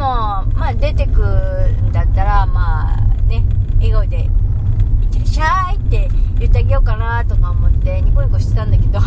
[0.56, 3.44] まあ出てくんだったらまあね
[3.80, 4.30] 笑顔で
[5.34, 9.00] 「いってらっ」て言ってあげようかなとか思ってニコニコしてたんだけど、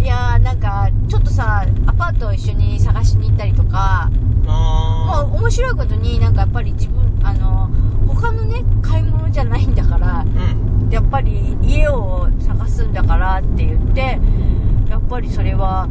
[0.00, 4.10] いやーなんかちょっとさアパートを一緒に探しに行ったりとか
[4.44, 7.70] もあ面白いことになんかやっぱり自分あの
[8.06, 14.18] 他のね買い物じゃないんだからうんやっぱり家を探すんだからって言って
[14.88, 15.88] やっぱりそれは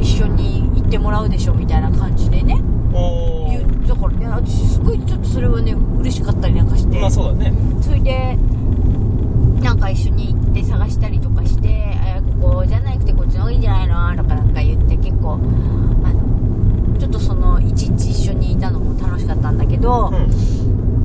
[0.00, 2.60] 一緒に行ってもらうでしょみたいな感じでね
[3.86, 7.52] だからね私すごいちょっとそれはね嬉しかったりなんかして、まあそうだね。
[7.80, 8.36] それで
[9.62, 20.32] なんか一緒に行って探したりとかしてえーここじゃなくてこっちの方がいいんじゃないのとかなんか言って結構あのちょっとその一日一緒にいたのも楽しかったんだけど、うん。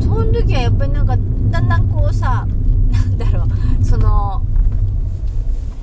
[0.01, 2.45] その時はやっぱりなんかだんだんこうさ
[2.91, 3.45] なんだろ
[3.79, 4.41] うその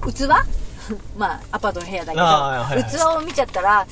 [0.07, 0.29] 器？
[1.19, 2.91] まあアパートの部屋だけど、あーはいはい。
[2.91, 3.87] 器を見ちゃったら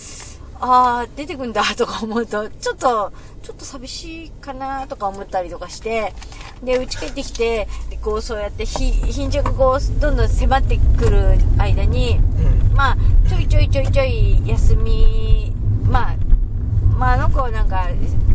[0.61, 6.13] ああ出てくんだ とか思うとちょっとちょっと寂しいかなとか思ったりとかして
[6.63, 12.77] で家帰ってきてでこうそうやってひ貧弱こうどんどん迫ってくる間にうん。
[12.77, 12.97] まあ
[13.29, 15.55] ちょいちょいちょいちょい休み
[15.89, 16.15] まあ
[16.99, 17.89] まあ、あの子はなんか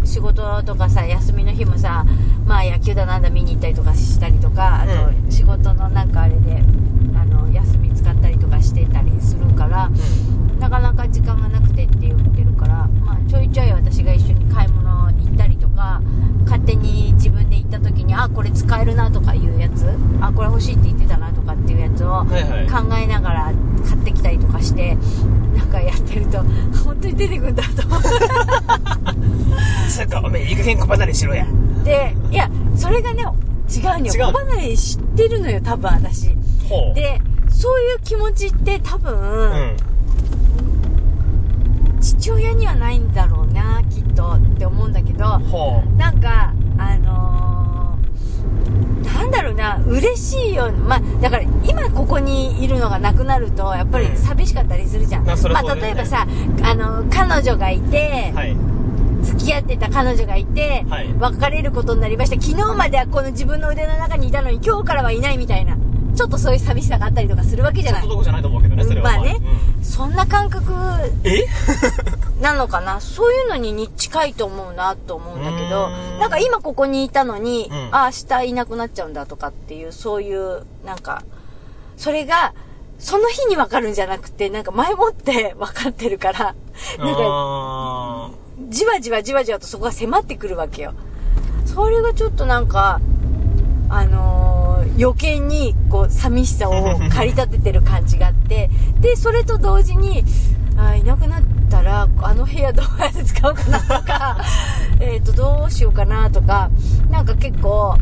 [0.06, 2.06] 仕事とかさ休みの日もさ、
[2.46, 4.94] まあ、野球だなんだ見に行ったりとかしたりとかあと
[5.28, 6.62] う仕事のなんかあれで
[7.16, 9.90] あの休み使ったりとかしてたりするから
[10.62, 16.00] なかなか時間がなくてって言ってるから、まあ、ちょいちょい私が一緒に買い物行ったりとか
[16.46, 19.90] 勝手に自分で行った時にあこれ使えるなとかいうやつ
[20.22, 22.68] あこれ欲しいって言ってたなとかっていうやつをはいはい。
[22.68, 23.54] 考えながら
[23.88, 24.96] 買ってきたりとかして
[25.58, 26.44] なんかやってると
[26.86, 27.88] 本当に出てくんだと。
[27.88, 28.02] 思っ
[29.90, 31.48] つうかおめえいい加減小離れしろや。
[31.84, 34.14] ていやそれがね違うのよ。
[34.14, 36.30] 小離れ知ってるのよ多分私。
[36.94, 37.20] で
[37.50, 39.18] そういう気持ちって多分、う
[39.56, 39.91] ん
[42.22, 45.40] 父親にはないんだろうなきっとって思うんだけど
[45.98, 56.28] なんかあのーなんだろうな嬉しいよまあだから今ここにいるのがなくなるとやっぱり寂しかったりするじゃん、まあ例えばさ
[56.62, 58.56] あの彼女がいて、はい。
[59.24, 61.14] 付き合ってた彼女がいて、はい。
[61.14, 62.42] 別れることになりました。
[62.42, 65.78] 昨日まではこの自分の腕の中にいたのに今日からはいないみたいな
[66.16, 68.02] ちょっとそういう寂しさがあったりとかするわけじゃない。
[68.02, 69.12] ちょっとどこじゃないと思うけどねそれは。
[69.12, 69.38] まあね、
[69.78, 69.84] うん。
[69.84, 70.74] そんな感覚
[71.24, 71.46] え？
[72.42, 73.00] なのかな？
[73.00, 76.20] そういうのにに近いと思うなと思うんだけどん。
[76.20, 77.90] なんか今ここにいたのに、うん。
[77.92, 81.24] あ明日いなくなっちゃうんだとかっていうそういうなんか
[81.98, 82.54] それが
[83.00, 88.30] その日に分かるんじゃなくてなんか前もって 分かってるからなんかあ
[88.70, 90.94] じわじわじわじわとそこが迫ってくるわけよ。
[91.66, 93.00] それがちょっとなんか
[93.90, 94.41] あのー
[95.02, 100.24] 余計にこう寂しさを駆り立ててる感じがあってでそれと同時に
[100.78, 104.38] あいなくなったらあの部屋どうやって使うかなとか
[105.00, 106.70] えっとどうしようかなとか
[107.10, 107.98] なんか結構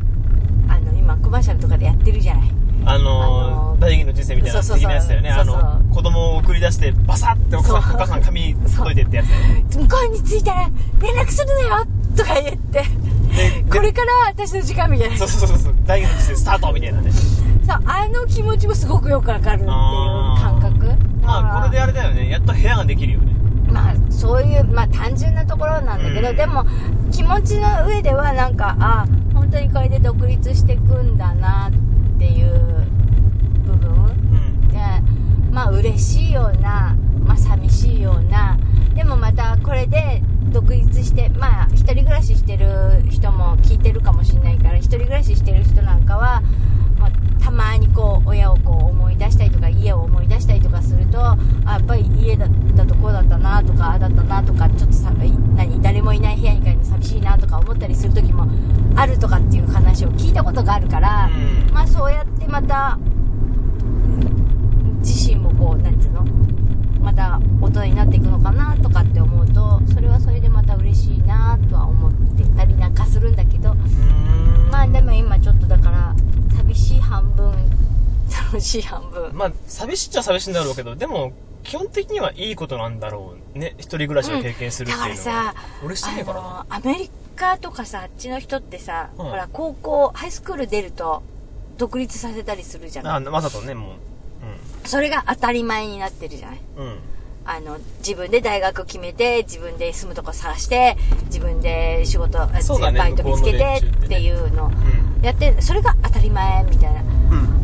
[0.68, 2.44] あの今コマーシャルとかでやってるじゃない。
[2.44, 2.50] ー
[2.90, 4.88] あのーー大義の人生みたいなそうそうそう。
[4.88, 5.30] 的なやつだよね。
[5.30, 5.56] あそうそう。
[5.58, 9.66] の子供を送り出してバサッてお母さん髪届いてってやつだよね。
[9.74, 10.70] 向こうに着いたら
[11.02, 11.86] 連絡するのよ
[12.16, 12.84] とか言って
[13.70, 15.18] これから私の時間みたいな。
[15.18, 17.12] そうそうそうそう大義の人生スタートみたいなね。
[17.12, 20.86] そうあの気持ちもすごくよくわかるっていう感覚。
[21.22, 22.30] まあこれであれだよね。
[22.30, 23.34] やっと部屋ができるよね。
[23.72, 26.36] まあそういうまあ単純なところなんだけど、うん。
[26.36, 26.66] でも
[27.12, 31.72] 気持ちの上ではなんかあ本当にこれで独立していくんだなっ
[32.18, 32.88] ていう
[33.66, 33.92] 部分。
[33.94, 34.68] うん。
[34.70, 34.78] で
[35.52, 38.58] まあ嬉しいようなまあ寂しいような。
[38.96, 41.29] でもまたこれで独立して
[41.94, 42.68] 人暮らししてる
[43.10, 46.42] 人も聞いてるかもしれないから一人暮らししてる人なんかは、
[46.98, 47.12] まあ、
[47.44, 58.48] たまにこう親をこう思い出したりとか家を思い出したりとかするとあやっぱり家だったとこうだったなとかああだったなとかちょっとさ何誰もいない部屋に帰るの寂しいなとか思ったりする時も
[58.96, 61.74] あるとかっていう話を聞いたことがあるから、うん。
[61.74, 62.98] まあそうやってまた
[65.00, 66.26] 自身もこうなんていうの
[67.02, 72.10] また大人になっていくのかなとかって思うとそれはそれでまた嬉しいなとは思
[72.60, 73.76] ってたりなんかするんだけど
[74.72, 76.16] まあでも今ちょっとだから
[76.58, 77.54] 寂しい半分
[78.52, 79.32] 楽しい半分。
[79.34, 83.76] まあ寂しいっちゃ寂しいんだろうけどでも基本的にはいいことなんだろうね。
[83.78, 86.66] 一人暮らしを経験するっていうのは、だからさ俺してないからな。
[86.70, 89.26] アメリカとかさあっちの人ってさ、うん。
[89.26, 91.24] ほら高校ハイスクール出ると
[91.78, 93.24] 独立させたりするじゃない。
[93.26, 94.88] あわざとねもう。
[94.88, 96.60] それが当たり前になってるじゃない。
[96.78, 97.00] うんうん
[97.46, 105.24] あの自分で大学決めて自分で住むとこ探して自分で仕事、あそうだねバイト見つけてっていうのうん。
[105.26, 107.02] やってそれが当たり前みたいな。
[107.02, 107.08] うん。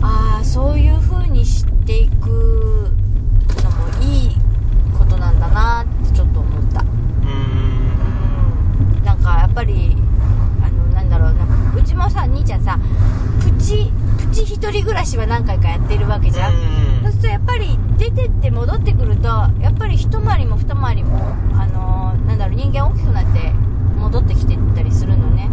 [0.03, 2.91] ああそういう風にしていく
[3.63, 4.35] のもいい
[4.97, 9.95] ことなんだなってちょっと思ったうーんうんなんかやっぱり
[10.63, 12.79] あのなんだろうなうちもさ兄ちゃんさ
[13.39, 16.53] プチプチ一人暮らしは何回かやってるわけじゃん
[17.03, 21.17] そうするとやっぱり出てって戻ってくるとやっぱり一回りも二回りも
[21.53, 23.51] あのーなんだろう人間大きくなって
[23.97, 25.49] 戻ってきてったりするのね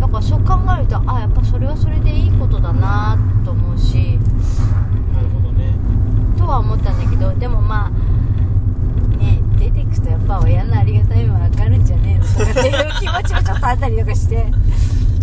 [0.00, 4.18] だからそう考えるとあやっぱそれはそれでいいことだなと思うし
[5.14, 5.74] なるほどね
[6.38, 7.90] とは思ったんだけどでもまあ
[9.18, 14.46] ね出てくとやっぱ親のありがたみも分かるんじゃねえのとかっていう気持ちもちょっとあったりとかして。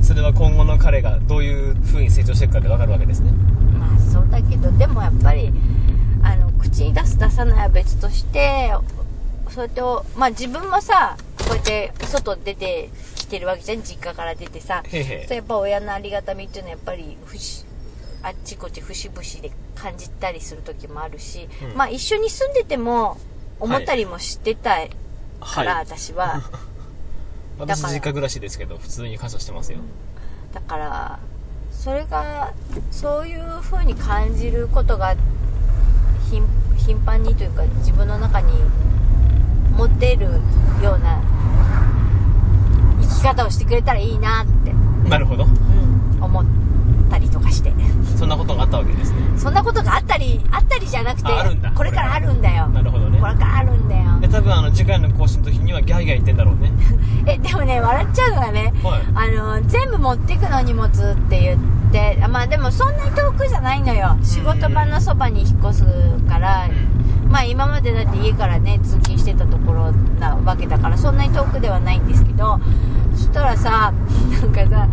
[0.03, 3.31] それは今後の彼がどういう風に成長していくかで分かるわけですね。
[3.77, 5.51] まあそうだけどでもやっぱり
[6.23, 8.71] あの口に出す出さないは別として
[9.49, 13.81] それとまあ自分もさこうやって外出てきてるわけじゃん。
[13.81, 14.83] 実家から出てさ。
[14.85, 17.65] へいへいそうやっぱ親のありがたみっていうのはやっぱりふし
[18.23, 21.77] あっちこっち節々で感じたりする時もあるし、うん。
[21.77, 23.17] まあ一緒に住んでても
[23.59, 24.77] 思ったりもしてた
[25.41, 25.85] から、はい。
[25.85, 26.41] 私は
[27.59, 29.79] 私実家暮らしですけど普通に感謝してますよ。
[30.53, 31.19] だから
[31.71, 32.53] それが
[32.91, 35.15] そういう風に感じることが
[36.29, 36.43] 頻
[36.77, 38.53] 頻繁にというか自分の中に
[39.75, 40.25] 持てる
[40.83, 41.21] ような
[43.01, 44.73] 生き方をしてくれたらいいなって、
[45.09, 45.45] なるほど。
[45.45, 46.66] うん、思った
[47.27, 47.73] りとかして。
[48.17, 49.17] そんなことがあったわけですね。
[49.37, 51.71] そんなことがあったりあったりじゃなくてああるんだ。
[51.71, 52.67] これからあるんだよ。
[52.69, 53.19] なるほどね。
[53.19, 54.19] これからあるんだよ。
[54.19, 56.71] で多分あの次回の更新の時にはギャーギャー言ってんだろうね。
[57.27, 58.73] えでもね笑っちゃうのがね。
[58.83, 59.01] はい。
[59.13, 60.89] あの全部持ってくの荷物っ
[61.29, 61.59] て言っ
[61.91, 64.17] てあまあでもそんなに遠くじゃないのよ。
[64.23, 65.85] 仕事場のそばに引っ越す
[66.27, 66.67] から、
[67.29, 72.59] まあ今までだって家からね通勤してたところなわけだからそんなに遠くではないんですけど
[73.17, 73.91] そしたらさ
[74.41, 74.87] なんかさ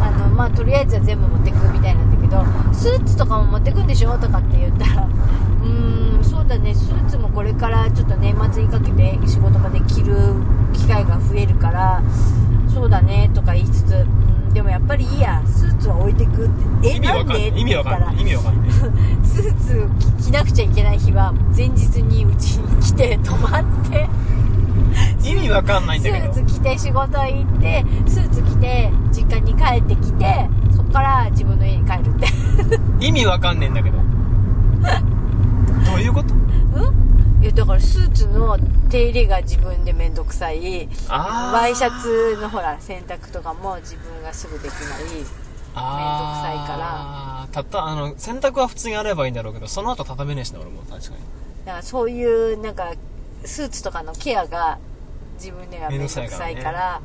[0.00, 10.16] あのまあとりあえずは全部持ってくみたいなんだけどスーツとかも持ってくんでしょとかって言ったらうーんそうだねスーツもこれからちょっと年末にかけて仕事場で着る
[10.72, 12.02] 機会が増えるから
[12.72, 16.48] そうだねとか言いつつうんでもやっぱりいいやスーツは置いてくっ
[16.82, 16.88] て。
[16.88, 17.48] え意味わかんなんで？
[17.48, 19.88] って言ったらない意味わかんないスーツ
[20.24, 24.08] 着なくちゃいけない日は前日にうちに来て泊まって
[25.22, 26.32] 意味わかんないんスだけど。
[26.32, 32.26] ーツ着て仕事行ってスーツ着て実家に帰ってきてそこから自分の家に帰るって。
[33.04, 33.96] 意味わかんねえんだけど。
[35.90, 36.34] どういうこと？
[36.34, 37.42] うん？
[37.42, 38.58] いやだからスーツの
[38.88, 40.88] 手入れが自分で面倒くさい。
[41.08, 45.02] あワイシャツのほら洗濯とかも自分がすぐできない。
[45.78, 47.46] あめんどくさいら。
[47.52, 50.80] たったあの洗濯は普通にやればいいんだろうけどその後畳めねえしな俺も。
[50.88, 51.16] 確かに。
[51.66, 52.90] だからそういうなんか
[53.46, 54.78] スーツとかのケアが
[55.34, 57.00] 自分では面倒くさいから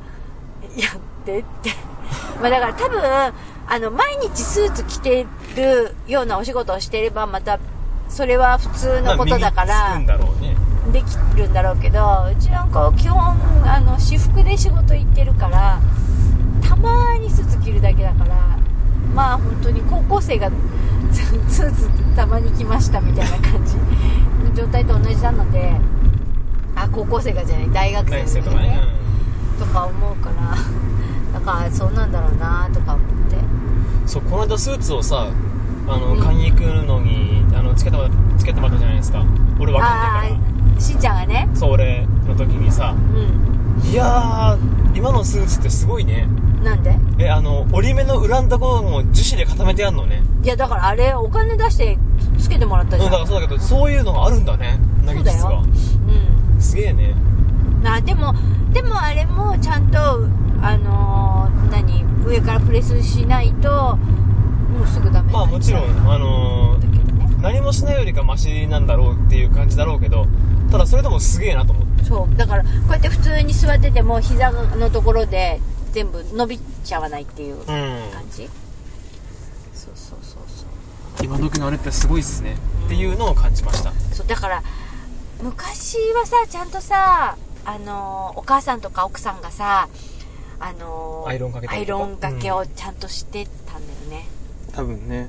[0.76, 1.70] やってって。
[2.40, 5.26] まあだから多分あの毎日スーツ着て
[5.56, 7.58] るようなお仕事をしてればまた
[8.08, 9.98] それは普通のことだかまら
[10.92, 13.20] できるんだろうけどうちなんか基本
[13.64, 15.80] あの私服で仕事行ってるから
[16.68, 18.58] たまにスーツ着るだけだから
[19.14, 20.50] まあ本当に高校生が
[21.48, 25.72] スーツたまに着ましたみたいな感じの状態と同じなので
[26.82, 28.80] あ高校生がじゃない大学大生とかね、
[29.58, 30.56] とか思うから。
[31.32, 33.36] だからそうなんだろうなとか思って。
[33.36, 33.42] うん
[34.06, 35.28] そうこの間スーツをさ
[35.86, 36.20] あの、うん。
[36.20, 39.24] 買いに行くのにあのつけてもらつけてもらったじゃないですか。
[39.60, 40.36] 俺わかんないか
[40.76, 41.48] あしんちゃんがね。
[41.52, 42.94] らそう俺の時にさ。
[43.14, 43.88] うん。
[43.88, 46.28] いやー今のスーツってすごいね。
[46.62, 46.98] なんで？
[47.18, 50.22] えあの折り目の裏のところも樹脂で固めてやんのね。
[50.42, 51.96] いやだからあれお金出して
[52.38, 53.12] つけてもらったうんじゃん。
[53.12, 54.78] だからそうだけどそういうのがあるんだね。
[55.06, 55.50] 投げ術が。
[55.50, 55.64] うん
[56.62, 57.14] すげえね。
[57.84, 58.34] あでも
[58.72, 59.98] でもあれもちゃんと
[60.62, 70.26] あのー何上からプレスしないともうすぐダメにまあもちろんあのー何もしないよりかマシなんだろうっていう感じだろうけど
[70.70, 72.36] ただそれでもすげえなと思ってそう。
[72.36, 75.60] だからこうやって普通に座ってても膝のところで
[75.92, 77.64] 全部伸びちゃわないっていううん。
[77.64, 78.48] 感じ、
[79.74, 81.24] そうそうそうそう。
[81.24, 82.56] 今時のあれってすごいっすね。
[82.86, 83.92] っていうのを感じました。
[84.12, 84.62] そうだから
[85.42, 89.88] 昔はさちゃんとさあのーお母さんとか奥さんがさ
[90.60, 94.26] あのーアイロンかけたアイロンかけをちゃんとしてたんだよね、
[94.72, 95.28] 多分ね。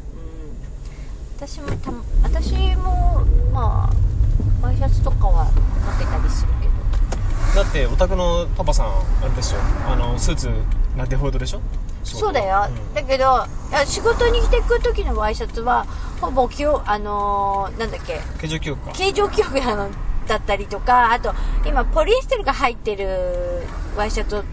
[1.39, 5.51] うん、私もた私もまあワイシャツとかはか
[5.99, 7.63] けたりするけど。
[7.63, 10.49] だってお宅のパパさんあれでしょあのスーツ
[10.95, 11.61] なデフォルトでしょ？
[12.03, 12.93] そうだよ、うん。
[12.93, 13.45] だけど
[13.85, 15.85] 仕事に着てく時のワイシャツは
[16.21, 18.19] ほぼきょあのーなんだっけ。
[18.39, 18.91] 形状記憶か。
[18.93, 19.89] 形状記憶なの
[20.27, 21.33] だったりとかあと
[21.65, 23.63] 今ポリエステルが入ってる
[23.97, 24.43] ワイシャツを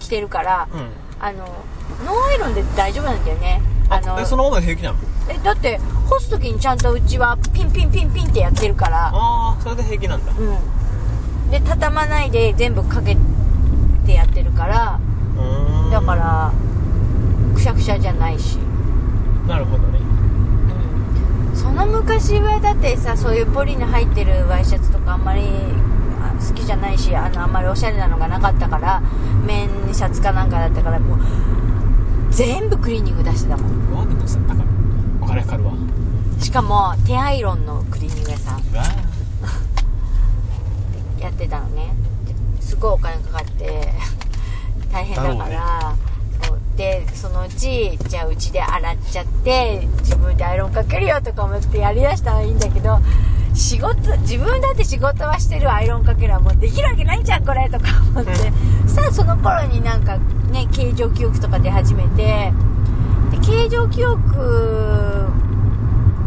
[0.00, 0.90] 着てるから、うん。
[1.20, 1.44] あの
[2.04, 3.60] ノーアイロンで大丈夫なんだよね。
[3.90, 4.98] あのえそのままで平気なの？
[5.28, 9.10] えだって干す時にちゃんとうちはピンピンピンピンってやってるから。
[9.12, 10.32] ああそれで平気なんだ。
[10.32, 10.42] う
[11.48, 11.50] ん。
[11.50, 13.16] で畳まないで全部かけ
[14.06, 15.00] てやってるから。
[15.90, 16.52] だから
[17.58, 18.56] くしゃくしゃじゃないし。
[19.48, 19.98] なるほどね。
[21.50, 21.56] うん。
[21.56, 25.42] その昔はだってさそういうポリの入ってるワイシャツとかあんまり
[26.22, 29.02] あ好きじゃないしあのあんまりおしゃれなのがなかったから
[29.44, 31.18] 綿シャツかなんかだったからもう
[32.30, 33.92] 全部クリーニング出してたもん。
[33.92, 34.66] うわめんどくさいだから
[35.20, 35.72] お金かかるわ。
[35.72, 38.54] うしかも手アイロンのクリーニング屋さん。
[38.72, 38.84] わ
[41.20, 41.92] やってたのね。
[42.56, 43.92] ですごいお金かかって
[44.92, 45.96] 大変だから。
[45.96, 46.17] そ
[46.78, 53.00] うでそのうちじゃあうちで洗っちゃって自分でアイロンかけるよとか思ってやりだしたらいいんだけど
[53.54, 58.32] 仕事自分だって仕事はしてるアイロンかけるはもうできるわけないじゃんこれとか思って、
[58.88, 60.16] さあその頃になんか
[60.52, 62.52] ね形状記憶とか出始めて
[63.32, 64.22] で形状記憶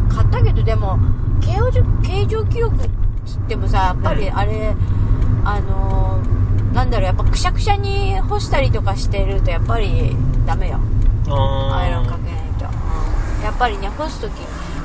[0.10, 1.00] 買ったけどでも
[1.40, 2.90] 形状形状記憶っ
[3.26, 4.76] つってもさやっぱりあれ、
[5.46, 6.42] あのー
[6.74, 10.16] なんだろうやっぱくしゃくしゃに干したりとかしてるとやっぱり
[10.46, 10.80] ダメよ。
[11.30, 13.44] あアイロンかけないと、うん。
[13.44, 14.32] やっぱりね干す時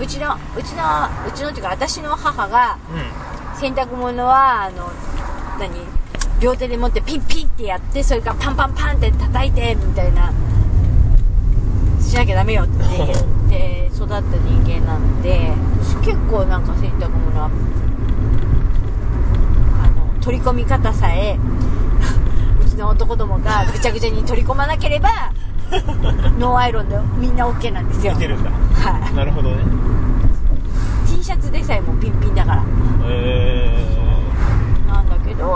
[0.01, 3.59] うちのうちのうちのっていうか私の母がうん。
[3.59, 4.91] 洗濯物はあの
[5.59, 5.71] 何？
[6.41, 10.33] 両手で持ってピンピンってやってそれからパンパンパンって叩いてみたいな。
[12.01, 13.09] しなきゃダメよって言っ
[13.49, 14.25] て 育った人
[14.63, 15.53] 間なんで
[16.03, 17.51] 結構なんか洗濯物は
[19.83, 21.41] あの取り込み方さえう
[22.77, 25.33] ちの男どもがぐちゃぐちゃに取り込まなければ
[26.39, 28.13] ノーアイロンでみんな OK なんですよ。
[28.13, 28.51] 見てるんだ。
[28.51, 29.15] はい。
[29.15, 29.57] なるほどね。
[31.07, 32.63] T シャツでさえもピンピンだから。
[33.09, 33.89] え
[34.87, 35.47] なんだけど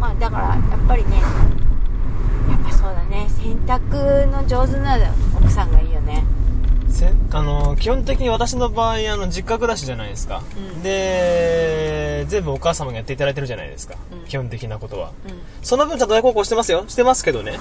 [0.00, 0.58] まあだからやっ
[0.88, 1.20] ぱりね
[2.48, 3.26] やっぱそうだね。
[3.28, 4.96] 洗濯の上手な
[5.36, 6.24] 奥さんがいいよね。
[6.40, 6.43] ー
[6.94, 10.82] せあの基本的に私の場合あの実家暮らしじゃないですか、うん。
[10.82, 14.24] で全部お母様がやっていただいてるじゃないですか、うん。
[14.26, 15.10] 基本的なことは。
[15.28, 15.40] うん。
[15.62, 16.84] その分ちゃんと親孝行してますよ。
[16.88, 17.58] してますけどね。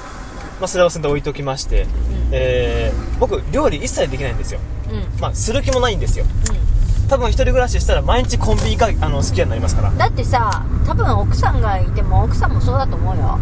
[0.60, 1.88] まあそれはそれで置いときまして、ん。
[2.32, 4.60] えー僕料理一切できないんですよ。
[4.92, 5.20] うん。
[5.20, 6.26] まあする気もないんですよ。
[6.26, 9.90] う多分一人暮らししたら毎日コンビニがあの好きになりますから。
[9.90, 13.40] んだってさ多分奥さんがいても奥さんもそうだと思うよ。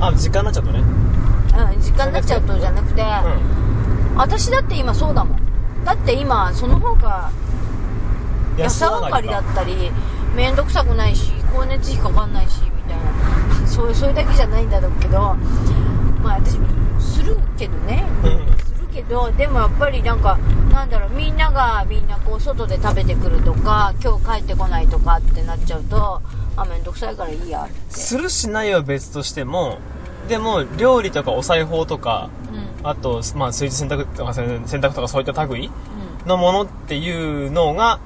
[0.00, 0.80] あ時間になっちゃうとね。
[0.80, 3.67] うん時間になっちゃうとじゃなくて、う
[4.18, 5.38] 私だって今そうだもん。
[5.84, 7.30] だって今その方が
[8.56, 9.90] ん安上がりだったり
[10.34, 13.66] 面倒くさくないし光熱費かかんないしみたいな。
[13.66, 15.36] そうそれだけじゃないんだろうけど
[16.22, 16.58] まあ私
[17.00, 18.04] するけどね。
[18.24, 20.36] うんするけどでもやっぱりなんか
[20.72, 26.20] なんだろうみんながみんなこう外で食べてくるとか今日帰ってこないとかってなっちゃうと
[26.56, 27.74] あ面倒くさいからいいやって。
[27.90, 29.78] するしないは別としても
[30.28, 35.70] でも料理とかお裁縫とかうんあと、まあ、炊事洗濯とか洗濯とかそういった類う
[36.24, 36.28] ん。
[36.28, 37.98] のものっていうのが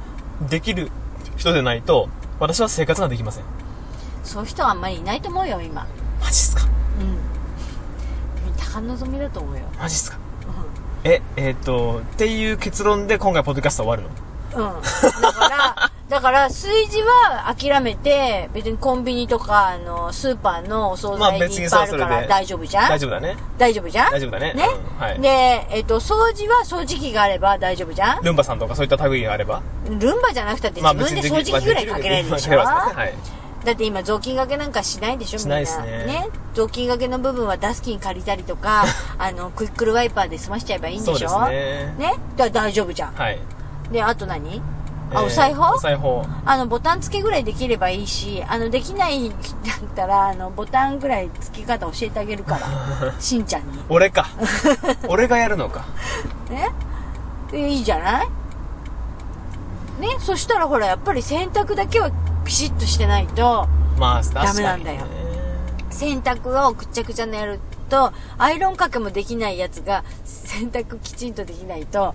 [0.49, 0.91] できる
[1.37, 2.09] 人でないと
[2.41, 3.45] 私は生活ができません。
[4.25, 5.87] そういう人はあんまりいないと思うよ今。
[6.21, 6.63] マジっすか？
[7.01, 7.19] うん。
[8.75, 9.63] 高望みだと思うよ。
[9.79, 10.19] マジっすか？
[11.05, 14.03] ええっ、とっていう結論で今回ポッドキャスト終わる
[14.57, 14.75] の？
[14.75, 14.83] うん。
[15.23, 22.89] だから、 だから、炊事は諦めて、別にコンビニとか、あの、スーパーのお惣まあ菜にいっぱいあるから大丈夫じゃん？
[22.91, 23.37] 大丈夫だね。
[23.57, 24.13] 大丈夫じゃん？
[24.13, 24.53] 大丈夫だね。
[24.53, 25.21] ね、うんはい。
[25.23, 28.23] で、えっと、掃除は掃除機があれば大丈夫じゃん？
[28.23, 29.63] ルンバさんとかそういった類があれば？
[29.89, 33.43] ルンバじゃなくたって自分で掃除機ぐらいかけられるでしょ、まあできるまあかけられますね。
[33.65, 35.65] だって今雑巾掛けなんかしないでしょみんな。
[35.65, 36.29] しないっすね。
[36.53, 38.85] 雑巾掛けの部分はダスキン借りたりとか、
[39.19, 41.17] あの、クイックルワイパーで済ましちゃえばいいんでしょ？
[41.29, 42.15] そうですね。
[42.37, 43.15] だから大丈夫じゃん。
[43.15, 43.41] はい、はい。
[43.93, 44.61] で、あと何？
[45.15, 49.39] あ、えーお裁縫お裁縫あの、ボタン付けぐらいできればいいし、あの、できないだっ
[49.95, 53.13] たら、あの、ボタンぐらい付け方教えてあげるから。
[53.21, 53.79] しんちゃんに。
[53.89, 54.27] 俺か。
[55.09, 55.85] 俺がやるのか。
[56.51, 56.71] ね
[57.53, 58.29] えいいじゃない？
[60.01, 60.09] ね？
[60.21, 62.11] そしたらほら、やっぱり洗濯だけは
[62.45, 65.03] ピシッとしてないと、まあダメなんだよ。
[65.91, 67.61] 洗濯をくっちゃくちゃにやる
[67.91, 72.15] と、アイロンかけもできないやつが、洗濯きちんとできないと、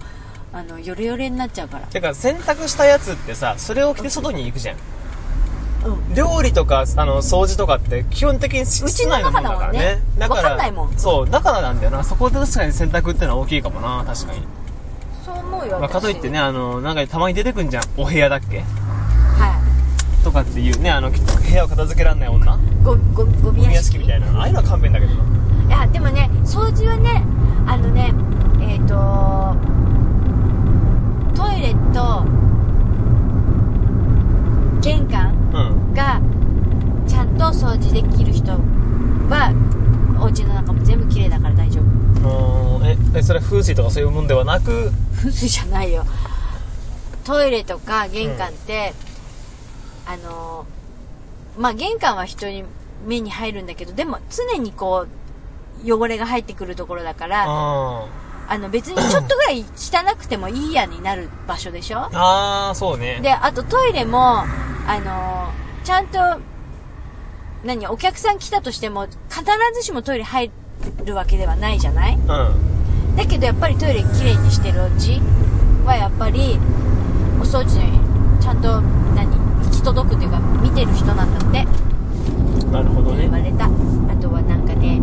[0.54, 1.88] あの、ヨレヨレになっちゃうから。
[1.88, 4.78] てか洗濯したやつってさそれを着て外に行くじゃん。
[5.86, 6.14] うん。
[6.14, 10.00] 料理とかあの掃除とかって基本的に室内のものだからね。
[10.18, 10.98] だからわかんないもん。
[10.98, 12.04] そうだからなんだよな。
[12.04, 14.42] そこで確かに洗濯ってのは大きいかもな確かに、
[15.26, 15.80] そう思うよ。
[15.80, 16.42] まあ、かといってね私。
[16.44, 17.84] あのなんかたまに出てくんじゃん。
[17.98, 18.60] お部屋だっけ。
[18.60, 19.62] は
[20.24, 21.18] とかっていうねあの部
[21.52, 22.54] 屋を片付けられない女。
[22.54, 22.58] い。
[22.84, 24.40] ご、ご、ゴミゴミ屋屋敷敷みたいな。
[24.40, 25.14] ああいうのは勘弁だけど。
[25.14, 25.38] な
[25.68, 27.24] いや、でもね、掃除はね、
[27.66, 28.14] あのね、
[28.62, 29.56] えっ、と、
[31.68, 32.24] レと、
[34.82, 35.94] 玄関うん。
[35.94, 36.22] が、
[37.08, 39.54] ちゃんと掃除できる人は、
[40.20, 41.84] お家の中も全部綺麗だから大丈夫。
[42.22, 44.92] もうええそれは風水とかそういうもんではなく？
[45.16, 46.06] 風水じゃないよ。
[47.24, 48.94] トイレとか玄関って、
[50.08, 50.66] あの、
[51.58, 52.64] まあ、玄関は人に
[53.06, 55.06] 目に入るんだけど、でも常にこ
[55.86, 58.06] う、汚れが入ってくるところだから、あ
[58.50, 61.98] あの別にちょっとぐらい汚くてもいいやになる場所でしょ？
[62.00, 63.20] ーあーそうね。
[63.22, 64.46] で、あとトイレも、あ
[65.04, 66.20] のーちゃんと、
[67.64, 69.44] 何、お客さん来たとしても、必
[69.74, 70.52] ずしもトイレ入
[71.06, 72.16] るわけではないじゃない？
[72.16, 73.16] うん。
[73.16, 75.20] だけどやっぱりトイレきれいにしてるお家
[75.86, 76.60] はやっぱり、
[77.40, 78.00] お掃除に
[78.42, 78.82] ちゃんと、
[79.16, 79.28] 何、
[79.66, 81.66] 行き届くっていうか、見てる人なんだって。
[82.72, 83.22] なるほどね。
[83.24, 83.70] 言われたあ
[84.22, 85.02] とはなんかね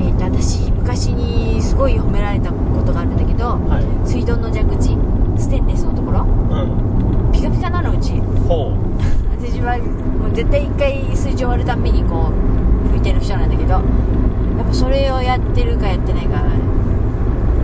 [0.00, 4.08] えっ、と私昔にすごい褒められたことがあるんだけどはい。
[4.08, 4.96] 水道の蛇口
[5.38, 7.32] ステンレスのところうん。
[7.32, 8.12] ピカピカなのうち。
[8.48, 8.96] ほう。
[9.38, 16.42] 私はもう絶対一回水上終わるたんびにこう拭いてる人なんだけどやっぱそれをやってるかやってないか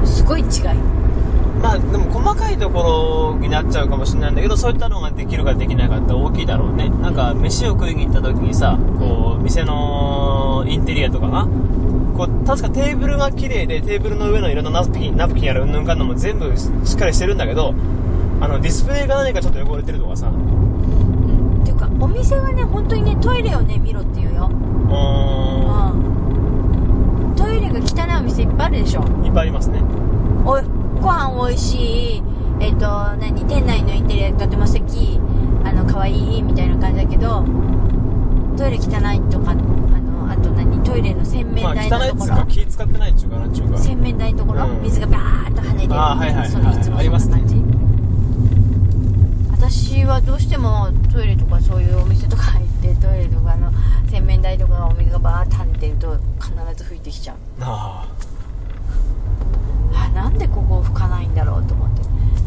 [0.05, 0.49] すごい違い
[1.63, 6.89] まあでも細かいところになっちゃうかもしれないんだけどそういったのができるかできないかって大きいだろうね。
[6.89, 11.47] なんか飯を食いに行った時にさこう店のインテリアとかが
[12.17, 17.75] こう確かテーブルが綺麗でテーブルの上のいろんなナプキンナプキンやらうんぬんかんのも全部しっかりしてるんだけど
[18.41, 20.27] あのディスプレイが何かちょっと汚れてるとかさ。
[20.27, 21.63] うん。
[21.63, 24.51] っていうかお店はね本当にねトイレをね見ろって言うよ。
[24.51, 24.55] うん。
[27.37, 29.03] トイレが汚いお店いっぱいあるでしょ。
[29.05, 29.81] んいっぱいありますね。
[30.45, 30.63] おい
[31.03, 32.23] ご飯美味しい
[32.61, 32.87] えっ、と
[33.17, 35.19] 何店内のインテリアとても素敵
[35.65, 37.45] あの可愛いみたいな感じだけど
[38.57, 38.81] トイレ汚
[39.13, 44.83] いとかあのあと何トイレの洗面まあ台のところ、つうか気使ってないっちゅうかなんちゅうか洗面台のところ、うん。
[44.83, 47.57] 水がバーッと跳ねてるあーはいはいそのいつもそんな感じ、
[49.51, 53.73] 私はどうしてもトイレとかそういうお店とか入ってトイレとかの
[54.09, 57.37] 洗面台とかがお水がバーッと跳ねてると必ず拭いてきちゃう。
[57.61, 58.33] ああ
[60.15, 62.03] なんでここを拭かないんだろうと思って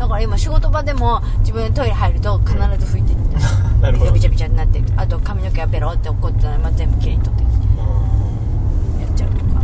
[0.05, 2.59] だから今仕事場でも自分トイレ入ると必ず
[2.95, 3.45] 拭いてるんだよ
[3.81, 4.85] あなびちゃびちゃびちゃになってる。
[4.97, 7.43] あと髪の毛がベロって落ってたら、まあ、全部きれいに取って。
[7.43, 7.49] や
[9.09, 9.63] っちゃうとか。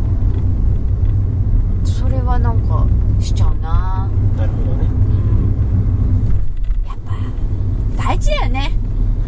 [1.85, 2.87] それはなんか
[3.19, 4.09] しちゃうな。
[4.11, 4.87] うんなるほどね。
[4.87, 6.87] うん。
[6.87, 8.71] やっぱ大事だよね。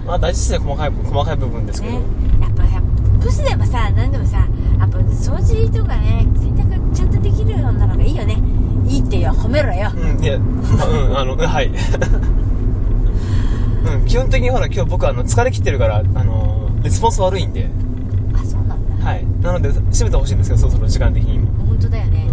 [0.08, 0.68] まあ大事ですね。
[0.68, 2.02] 細かい細かい部分ですけど、ね。
[2.42, 2.88] やっぱやっぱ
[3.20, 4.48] ブスでもさ何でもさ
[4.80, 8.42] やっぱ掃除とかね洗濯ちゃんとできるようなのがいいよね
[8.88, 11.72] いいってよ褒めろようん、いや、まあうん、あの、はい。
[13.86, 17.70] うん、基本的にほら、今日僕あの、疲れ切ってるから、あの、レスポンス悪いんで、
[18.34, 19.26] あそうなんだはい。
[19.42, 21.48] なので、閉めてほしいんですけど、そろそろ時間的にも。
[21.66, 22.28] 本当だよね、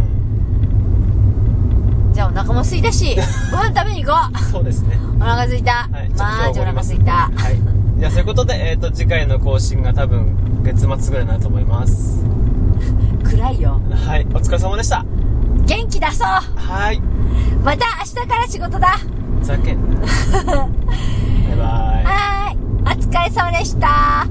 [2.13, 3.17] うじゃあお腹も空いたし
[3.51, 4.43] ご飯食べに行こん。
[4.53, 4.99] そうですね。
[5.19, 6.09] うお腹空いた、はい。
[6.09, 7.59] ちょっと今日空いたはい。
[7.99, 12.25] じゃあ、そういうことで、えっ、と、次回の更新が多分、月末ぐらいになると思います。
[13.25, 14.27] 暗いよはい。
[14.33, 15.05] お疲れ様でした。
[15.71, 17.01] 元気出そうはい。
[17.63, 18.99] また明日から仕事だ
[19.39, 20.01] ふざけんな。
[20.03, 22.05] バイバイ。
[22.05, 24.27] はーいお疲れ様でした